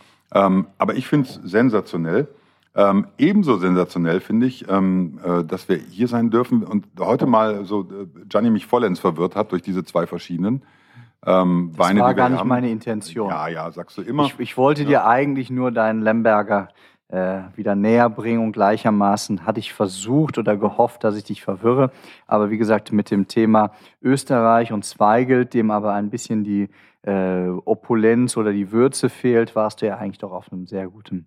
Ähm, 0.46 0.66
aber 0.78 0.94
ich 0.94 1.06
finde 1.06 1.28
es 1.28 1.34
sensationell. 1.44 2.26
Ähm, 2.74 3.06
ebenso 3.18 3.56
sensationell 3.56 4.20
finde 4.20 4.46
ich, 4.46 4.68
ähm, 4.68 5.18
äh, 5.24 5.44
dass 5.44 5.68
wir 5.68 5.76
hier 5.76 6.06
sein 6.06 6.30
dürfen 6.30 6.62
und 6.62 6.86
heute 7.00 7.26
mal 7.26 7.64
so 7.64 7.82
äh, 7.82 8.06
Gianni 8.28 8.50
mich 8.50 8.66
vollends 8.66 9.00
verwirrt 9.00 9.36
hat 9.36 9.52
durch 9.52 9.62
diese 9.62 9.84
zwei 9.84 10.06
verschiedenen. 10.06 10.62
Ähm, 11.26 11.72
das 11.76 11.86
Weine, 11.86 12.00
war 12.00 12.14
gar 12.14 12.28
nicht 12.28 12.40
haben. 12.40 12.48
meine 12.48 12.70
Intention. 12.70 13.30
Ja, 13.30 13.48
ja, 13.48 13.70
sagst 13.70 13.98
du 13.98 14.02
immer. 14.02 14.24
Ich, 14.24 14.38
ich 14.38 14.56
wollte 14.56 14.82
ja. 14.82 14.88
dir 14.88 15.06
eigentlich 15.06 15.50
nur 15.50 15.72
deinen 15.72 16.02
Lemberger 16.02 16.68
äh, 17.08 17.40
wieder 17.54 17.74
näher 17.74 18.10
bringen 18.10 18.44
und 18.44 18.52
gleichermaßen 18.52 19.46
hatte 19.46 19.60
ich 19.60 19.72
versucht 19.72 20.38
oder 20.38 20.56
gehofft, 20.56 21.04
dass 21.04 21.16
ich 21.16 21.24
dich 21.24 21.42
verwirre. 21.42 21.90
Aber 22.26 22.50
wie 22.50 22.58
gesagt, 22.58 22.92
mit 22.92 23.10
dem 23.10 23.28
Thema 23.28 23.72
Österreich 24.02 24.72
und 24.72 24.84
Zweigelt, 24.84 25.54
dem 25.54 25.70
aber 25.70 25.94
ein 25.94 26.10
bisschen 26.10 26.44
die 26.44 26.68
äh, 27.02 27.48
Opulenz 27.64 28.36
oder 28.36 28.52
die 28.52 28.70
Würze 28.72 29.08
fehlt, 29.08 29.56
warst 29.56 29.82
du 29.82 29.86
ja 29.86 29.96
eigentlich 29.96 30.18
doch 30.18 30.32
auf 30.32 30.52
einem 30.52 30.66
sehr 30.66 30.88
guten 30.88 31.26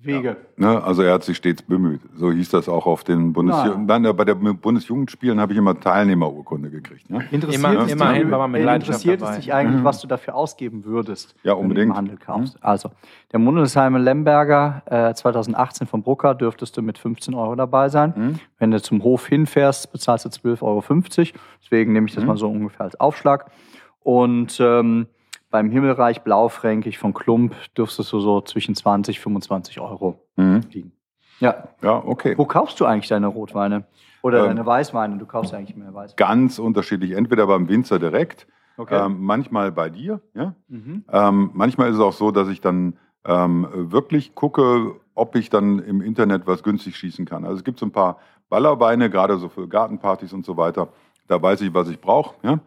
Wege. 0.00 0.36
Ja, 0.56 0.74
ne? 0.74 0.84
Also 0.84 1.02
er 1.02 1.14
hat 1.14 1.24
sich 1.24 1.36
stets 1.36 1.62
bemüht. 1.62 2.00
So 2.14 2.30
hieß 2.30 2.50
das 2.50 2.68
auch 2.68 2.86
auf 2.86 3.02
den 3.02 3.32
Bundesjugend. 3.32 3.86
Nein, 3.88 4.04
bei 4.16 4.24
der 4.24 4.36
Bundesjugendspielen 4.36 5.40
habe 5.40 5.52
ich 5.52 5.58
immer 5.58 5.78
Teilnehmerurkunde 5.78 6.70
gekriegt. 6.70 7.10
Ne? 7.10 7.24
Interessiert 7.32 7.72
immer, 7.72 7.84
es 7.84 7.92
immerhin 7.92 8.30
war 8.30 8.38
man 8.38 8.52
mit 8.52 8.62
Interessiert 8.62 9.20
es 9.22 9.36
dich 9.36 9.52
eigentlich, 9.52 9.80
mhm. 9.80 9.84
was 9.84 10.00
du 10.00 10.06
dafür 10.06 10.36
ausgeben 10.36 10.84
würdest, 10.84 11.34
ja, 11.42 11.54
unbedingt. 11.54 11.76
wenn 11.76 11.86
du 11.86 11.90
im 11.90 11.96
Handel 11.96 12.16
kaufst? 12.16 12.54
Mhm. 12.54 12.60
Also, 12.62 12.90
der 13.32 13.40
Mundesheimer 13.40 13.98
Lemberger 13.98 14.82
äh, 14.86 15.14
2018 15.14 15.88
von 15.88 16.02
Brucker 16.02 16.36
dürftest 16.36 16.76
du 16.76 16.82
mit 16.82 16.96
15 16.96 17.34
Euro 17.34 17.56
dabei 17.56 17.88
sein. 17.88 18.12
Mhm. 18.16 18.40
Wenn 18.58 18.70
du 18.70 18.80
zum 18.80 19.02
Hof 19.02 19.26
hinfährst, 19.26 19.90
bezahlst 19.90 20.24
du 20.24 20.28
12,50 20.28 20.62
Euro. 20.62 20.84
Deswegen 21.62 21.92
nehme 21.92 22.06
ich 22.06 22.14
das 22.14 22.22
mhm. 22.22 22.28
mal 22.28 22.36
so 22.36 22.48
ungefähr 22.48 22.82
als 22.82 22.98
Aufschlag. 23.00 23.50
Und 24.04 24.58
ähm, 24.60 25.08
beim 25.50 25.70
Himmelreich 25.70 26.22
Blaufränkig 26.22 26.98
von 26.98 27.14
Klump 27.14 27.54
dürftest 27.76 28.12
du 28.12 28.20
so 28.20 28.40
zwischen 28.40 28.74
20 28.74 29.20
25 29.20 29.80
Euro 29.80 30.26
mhm. 30.36 30.60
liegen. 30.70 30.92
Ja. 31.40 31.68
Ja, 31.82 32.02
okay. 32.04 32.34
Wo 32.36 32.44
kaufst 32.44 32.80
du 32.80 32.84
eigentlich 32.84 33.08
deine 33.08 33.28
Rotweine? 33.28 33.84
Oder 34.22 34.40
ähm, 34.40 34.46
deine 34.46 34.66
Weißweine? 34.66 35.18
Du 35.18 35.26
kaufst 35.26 35.54
eigentlich 35.54 35.76
mehr 35.76 35.94
Weißweine. 35.94 36.16
Ganz 36.16 36.58
unterschiedlich. 36.58 37.12
Entweder 37.12 37.46
beim 37.46 37.68
Winzer 37.68 37.98
direkt, 37.98 38.46
okay. 38.76 39.06
ähm, 39.06 39.18
manchmal 39.20 39.70
bei 39.70 39.88
dir. 39.88 40.20
Ja? 40.34 40.54
Mhm. 40.68 41.04
Ähm, 41.10 41.50
manchmal 41.54 41.90
ist 41.90 41.96
es 41.96 42.00
auch 42.00 42.12
so, 42.12 42.30
dass 42.30 42.48
ich 42.48 42.60
dann 42.60 42.98
ähm, 43.24 43.68
wirklich 43.72 44.34
gucke, 44.34 44.96
ob 45.14 45.36
ich 45.36 45.50
dann 45.50 45.78
im 45.78 46.00
Internet 46.00 46.46
was 46.46 46.62
günstig 46.62 46.96
schießen 46.96 47.24
kann. 47.24 47.44
Also 47.44 47.56
es 47.56 47.64
gibt 47.64 47.78
so 47.78 47.86
ein 47.86 47.92
paar 47.92 48.18
Ballerweine, 48.48 49.10
gerade 49.10 49.36
so 49.36 49.48
für 49.48 49.68
Gartenpartys 49.68 50.32
und 50.32 50.44
so 50.44 50.56
weiter. 50.56 50.88
Da 51.26 51.40
weiß 51.40 51.60
ich, 51.60 51.74
was 51.74 51.88
ich 51.88 52.00
brauche. 52.00 52.34
Ja? 52.42 52.58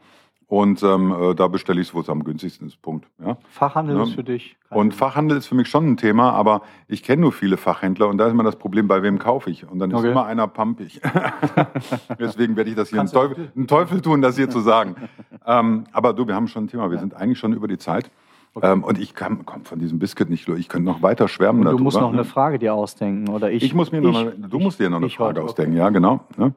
Und 0.51 0.83
ähm, 0.83 1.15
äh, 1.17 1.33
da 1.33 1.47
bestelle 1.47 1.79
ich 1.79 1.87
es, 1.87 1.93
wo 1.93 2.01
es 2.01 2.09
am 2.09 2.25
günstigsten 2.25 2.67
ist. 2.67 2.81
Punkt. 2.81 3.07
Ja? 3.25 3.37
Fachhandel 3.47 3.95
ja. 3.95 4.03
ist 4.03 4.15
für 4.15 4.23
dich. 4.25 4.57
Und 4.69 4.93
Fachhandel 4.93 5.37
ist 5.37 5.47
für 5.47 5.55
mich 5.55 5.69
schon 5.69 5.87
ein 5.87 5.95
Thema, 5.95 6.33
aber 6.33 6.63
ich 6.89 7.03
kenne 7.03 7.21
nur 7.21 7.31
viele 7.31 7.55
Fachhändler 7.55 8.09
und 8.09 8.17
da 8.17 8.25
ist 8.25 8.33
immer 8.33 8.43
das 8.43 8.57
Problem, 8.57 8.85
bei 8.89 9.01
wem 9.01 9.17
kaufe 9.17 9.49
ich? 9.49 9.65
Und 9.65 9.79
dann 9.79 9.91
ist 9.91 9.97
okay. 9.97 10.11
immer 10.11 10.25
einer 10.25 10.47
pampig. 10.49 10.99
Deswegen 12.19 12.57
werde 12.57 12.69
ich 12.69 12.75
das 12.75 12.89
hier 12.89 12.99
einen 12.99 13.09
Teufel, 13.09 13.49
einen 13.55 13.67
Teufel, 13.67 14.01
tun, 14.01 14.21
das 14.21 14.35
hier 14.35 14.49
zu 14.49 14.59
sagen. 14.59 14.95
Ähm, 15.45 15.85
aber 15.93 16.11
du, 16.11 16.27
wir 16.27 16.35
haben 16.35 16.49
schon 16.49 16.65
ein 16.65 16.67
Thema. 16.67 16.91
Wir 16.91 16.99
sind 16.99 17.13
eigentlich 17.13 17.39
schon 17.39 17.53
über 17.53 17.69
die 17.69 17.77
Zeit. 17.77 18.11
Okay. 18.53 18.73
Ähm, 18.73 18.83
und 18.83 18.99
ich 18.99 19.15
komme 19.15 19.45
von 19.63 19.79
diesem 19.79 19.99
Biscuit 19.99 20.29
nicht 20.29 20.49
durch. 20.49 20.59
Ich 20.59 20.67
könnte 20.67 20.91
noch 20.91 21.01
weiter 21.01 21.29
schwärmen. 21.29 21.61
Und 21.61 21.65
du 21.67 21.71
darüber. 21.71 21.83
musst 21.85 22.01
noch 22.01 22.11
eine 22.11 22.25
Frage 22.25 22.59
dir 22.59 22.73
ausdenken, 22.73 23.29
oder 23.29 23.49
ich? 23.49 23.63
Ich 23.63 23.73
muss 23.73 23.93
mir 23.93 24.01
noch 24.01 24.19
eine, 24.19 24.31
du 24.31 24.59
musst 24.59 24.81
dir 24.81 24.89
noch 24.89 24.97
eine 24.97 25.09
Frage 25.09 25.39
heute, 25.39 25.43
ausdenken, 25.43 25.75
okay. 25.75 25.79
ja, 25.79 25.89
genau. 25.91 26.25
Ne? 26.35 26.53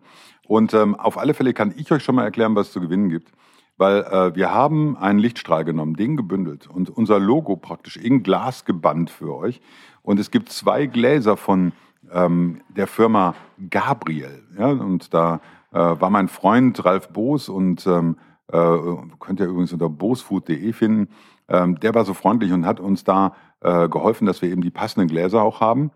Und 0.49 0.75
ähm, 0.75 0.97
auf 0.97 1.17
alle 1.17 1.33
Fälle 1.33 1.55
kann 1.55 1.73
ich 1.77 1.93
euch 1.93 2.03
schon 2.03 2.17
mal 2.17 2.25
erklären, 2.25 2.57
was 2.57 2.67
es 2.67 2.73
zu 2.73 2.81
gewinnen 2.81 3.09
gibt 3.09 3.31
weil 3.77 4.03
äh, 4.03 4.35
wir 4.37 4.53
haben 4.53 4.97
einen 4.97 5.19
Lichtstrahl 5.19 5.65
genommen, 5.65 5.97
den 5.97 6.17
gebündelt 6.17 6.69
und 6.69 6.91
unser 6.91 7.19
Logo 7.19 7.57
praktisch 7.57 7.97
in 7.97 8.23
Glas 8.23 8.65
gebannt 8.65 9.11
für 9.11 9.35
euch. 9.35 9.61
Und 10.03 10.21
es 10.21 10.31
gibt 10.31 10.51
zwei 10.51 10.87
Gläser 10.87 11.37
von 11.37 11.73
ähm, 12.13 12.61
der 12.69 12.87
Firma 12.87 13.35
Gabriel. 13.71 14.43
Ja? 14.59 14.69
Und 14.69 15.13
da 15.15 15.41
äh, 15.73 15.79
war 15.79 16.11
mein 16.11 16.29
Freund 16.29 16.85
Ralf 16.85 17.09
Boos 17.09 17.49
und 17.49 17.87
ähm, 17.87 18.17
äh, 18.53 18.77
könnt 19.19 19.41
ihr 19.41 19.47
übrigens 19.47 19.73
unter 19.73 19.89
boosfood.de 19.89 20.73
finden. 20.73 21.09
Ähm, 21.49 21.79
der 21.81 21.95
war 21.95 22.05
so 22.05 22.15
freundlich 22.15 22.53
und 22.53 22.67
hat 22.67 22.81
uns 22.81 23.05
da 23.05 23.35
äh, 23.61 23.89
geholfen, 23.89 24.27
dass 24.27 24.43
wir 24.43 24.51
eben 24.51 24.63
die 24.63 24.71
passenden 24.71 25.09
Gläser 25.09 25.43
auch 25.43 25.61
haben. 25.61 25.91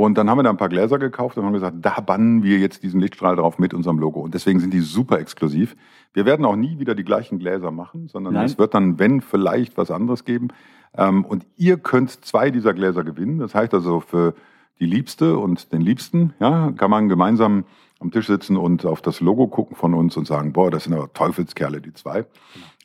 Und 0.00 0.16
dann 0.16 0.30
haben 0.30 0.38
wir 0.38 0.44
da 0.44 0.48
ein 0.48 0.56
paar 0.56 0.70
Gläser 0.70 0.98
gekauft 0.98 1.36
und 1.36 1.44
haben 1.44 1.52
gesagt, 1.52 1.76
da 1.82 2.00
bannen 2.00 2.42
wir 2.42 2.56
jetzt 2.56 2.82
diesen 2.82 3.02
Lichtstrahl 3.02 3.36
drauf 3.36 3.58
mit 3.58 3.74
unserem 3.74 3.98
Logo. 3.98 4.20
Und 4.20 4.32
deswegen 4.32 4.58
sind 4.58 4.72
die 4.72 4.80
super 4.80 5.18
exklusiv. 5.18 5.76
Wir 6.14 6.24
werden 6.24 6.46
auch 6.46 6.56
nie 6.56 6.78
wieder 6.78 6.94
die 6.94 7.04
gleichen 7.04 7.38
Gläser 7.38 7.70
machen, 7.70 8.08
sondern 8.08 8.32
Nein. 8.32 8.46
es 8.46 8.56
wird 8.56 8.72
dann, 8.72 8.98
wenn, 8.98 9.20
vielleicht 9.20 9.76
was 9.76 9.90
anderes 9.90 10.24
geben. 10.24 10.48
Ähm, 10.96 11.26
und 11.26 11.44
ihr 11.58 11.76
könnt 11.76 12.24
zwei 12.24 12.50
dieser 12.50 12.72
Gläser 12.72 13.04
gewinnen. 13.04 13.40
Das 13.40 13.54
heißt 13.54 13.74
also 13.74 14.00
für 14.00 14.32
die 14.78 14.86
Liebste 14.86 15.36
und 15.36 15.70
den 15.70 15.82
Liebsten, 15.82 16.32
ja, 16.40 16.72
kann 16.72 16.90
man 16.90 17.10
gemeinsam 17.10 17.64
am 17.98 18.10
Tisch 18.10 18.26
sitzen 18.26 18.56
und 18.56 18.86
auf 18.86 19.02
das 19.02 19.20
Logo 19.20 19.48
gucken 19.48 19.76
von 19.76 19.92
uns 19.92 20.16
und 20.16 20.26
sagen, 20.26 20.54
boah, 20.54 20.70
das 20.70 20.84
sind 20.84 20.94
aber 20.94 21.12
Teufelskerle, 21.12 21.82
die 21.82 21.92
zwei. 21.92 22.24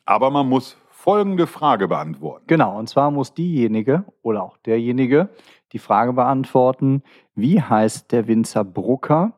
Aber 0.04 0.30
man 0.30 0.46
muss 0.50 0.76
folgende 0.90 1.46
Frage 1.46 1.86
beantworten. 1.86 2.44
Genau, 2.48 2.76
und 2.76 2.88
zwar 2.88 3.12
muss 3.12 3.32
diejenige 3.32 4.04
oder 4.22 4.42
auch 4.42 4.56
derjenige 4.58 5.28
die 5.72 5.78
Frage 5.78 6.12
beantworten, 6.12 7.02
wie 7.34 7.60
heißt 7.60 8.12
der 8.12 8.28
Winzer 8.28 8.64
Brucker 8.64 9.32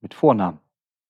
mit 0.00 0.14
Vornamen? 0.14 0.58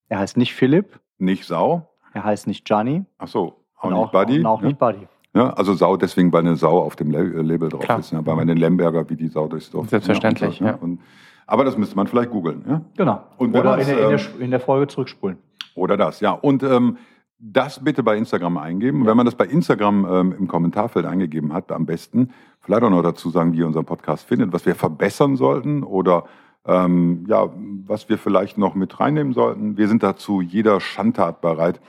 Er 0.08 0.18
heißt 0.18 0.36
nicht 0.36 0.54
Philipp. 0.54 1.00
Nicht 1.18 1.44
Sau. 1.44 1.88
Er 2.12 2.24
heißt 2.24 2.46
nicht 2.46 2.64
Gianni. 2.64 3.04
Ach 3.18 3.28
so, 3.28 3.56
auch 3.76 3.90
nicht 3.90 3.98
auch, 3.98 4.12
Buddy. 4.12 4.38
Und 4.38 4.46
auch 4.46 4.60
ja? 4.60 4.68
nicht 4.68 4.78
Buddy. 4.78 5.06
Ja, 5.34 5.52
also 5.52 5.74
Sau 5.74 5.96
deswegen, 5.96 6.32
weil 6.32 6.40
eine 6.40 6.56
Sau 6.56 6.80
auf 6.80 6.96
dem 6.96 7.14
äh, 7.14 7.22
Label 7.22 7.68
drauf 7.68 7.82
Klar. 7.82 8.00
ist. 8.00 8.10
Ja, 8.12 8.20
bei 8.20 8.34
meinen 8.34 8.56
Lemberger 8.56 9.08
wie 9.08 9.16
die 9.16 9.28
Sau 9.28 9.46
durchs 9.46 9.70
Dorf. 9.70 9.88
Selbstverständlich, 9.88 10.58
ja. 10.58 10.74
Und, 10.74 11.00
aber 11.46 11.64
das 11.64 11.76
müsste 11.76 11.94
man 11.94 12.08
vielleicht 12.08 12.30
googeln. 12.30 12.64
Ja? 12.68 12.80
Genau. 12.96 13.22
Und 13.36 13.56
oder 13.56 13.78
in, 13.78 13.86
der, 13.86 13.98
in, 13.98 14.16
der, 14.16 14.40
in, 14.40 14.50
der, 14.50 14.60
Folge 14.60 14.88
zurückspulen. 14.88 15.38
Oder 15.76 15.96
das, 15.96 16.20
ja. 16.20 16.32
Und 16.32 16.64
ähm, 16.64 16.98
das 17.40 17.82
bitte 17.82 18.02
bei 18.02 18.16
Instagram 18.16 18.58
eingeben. 18.58 19.02
Ja. 19.02 19.10
Wenn 19.10 19.16
man 19.16 19.26
das 19.26 19.34
bei 19.34 19.46
Instagram 19.46 20.06
ähm, 20.10 20.34
im 20.38 20.46
Kommentarfeld 20.46 21.06
eingegeben 21.06 21.52
hat, 21.52 21.72
am 21.72 21.86
besten 21.86 22.30
vielleicht 22.60 22.82
auch 22.82 22.90
noch 22.90 23.02
dazu 23.02 23.30
sagen, 23.30 23.52
wie 23.52 23.58
ihr 23.58 23.66
unseren 23.66 23.86
Podcast 23.86 24.26
findet, 24.26 24.52
was 24.52 24.66
wir 24.66 24.74
verbessern 24.74 25.36
sollten 25.36 25.82
oder 25.82 26.24
ähm, 26.66 27.24
ja, 27.26 27.50
was 27.86 28.08
wir 28.08 28.18
vielleicht 28.18 28.58
noch 28.58 28.74
mit 28.74 29.00
reinnehmen 29.00 29.32
sollten. 29.32 29.78
Wir 29.78 29.88
sind 29.88 30.02
dazu 30.02 30.42
jeder 30.42 30.80
Schandtat 30.80 31.40
bereit. 31.40 31.80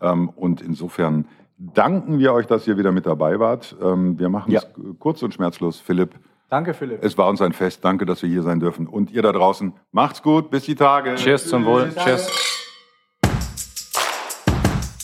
Ähm, 0.00 0.28
und 0.28 0.60
insofern 0.60 1.26
danken 1.58 2.18
wir 2.18 2.32
euch, 2.32 2.46
dass 2.46 2.66
ihr 2.66 2.76
wieder 2.76 2.92
mit 2.92 3.06
dabei 3.06 3.40
wart. 3.40 3.76
Ähm, 3.82 4.18
wir 4.18 4.28
machen 4.28 4.54
es 4.54 4.62
ja. 4.62 4.68
kurz 4.98 5.22
und 5.22 5.32
schmerzlos. 5.32 5.80
Philipp. 5.80 6.14
Danke, 6.50 6.74
Philipp. 6.74 7.02
Es 7.02 7.16
war 7.16 7.28
uns 7.28 7.40
ein 7.40 7.52
Fest. 7.52 7.84
Danke, 7.84 8.04
dass 8.06 8.22
wir 8.22 8.28
hier 8.28 8.42
sein 8.42 8.60
dürfen. 8.60 8.86
Und 8.86 9.10
ihr 9.10 9.22
da 9.22 9.32
draußen, 9.32 9.72
macht's 9.92 10.22
gut. 10.22 10.50
Bis 10.50 10.64
die 10.64 10.74
Tage. 10.74 11.14
Tschüss 11.14 11.48
zum 11.48 11.64
Wohl. 11.64 11.92
Tschüss. 11.94 12.49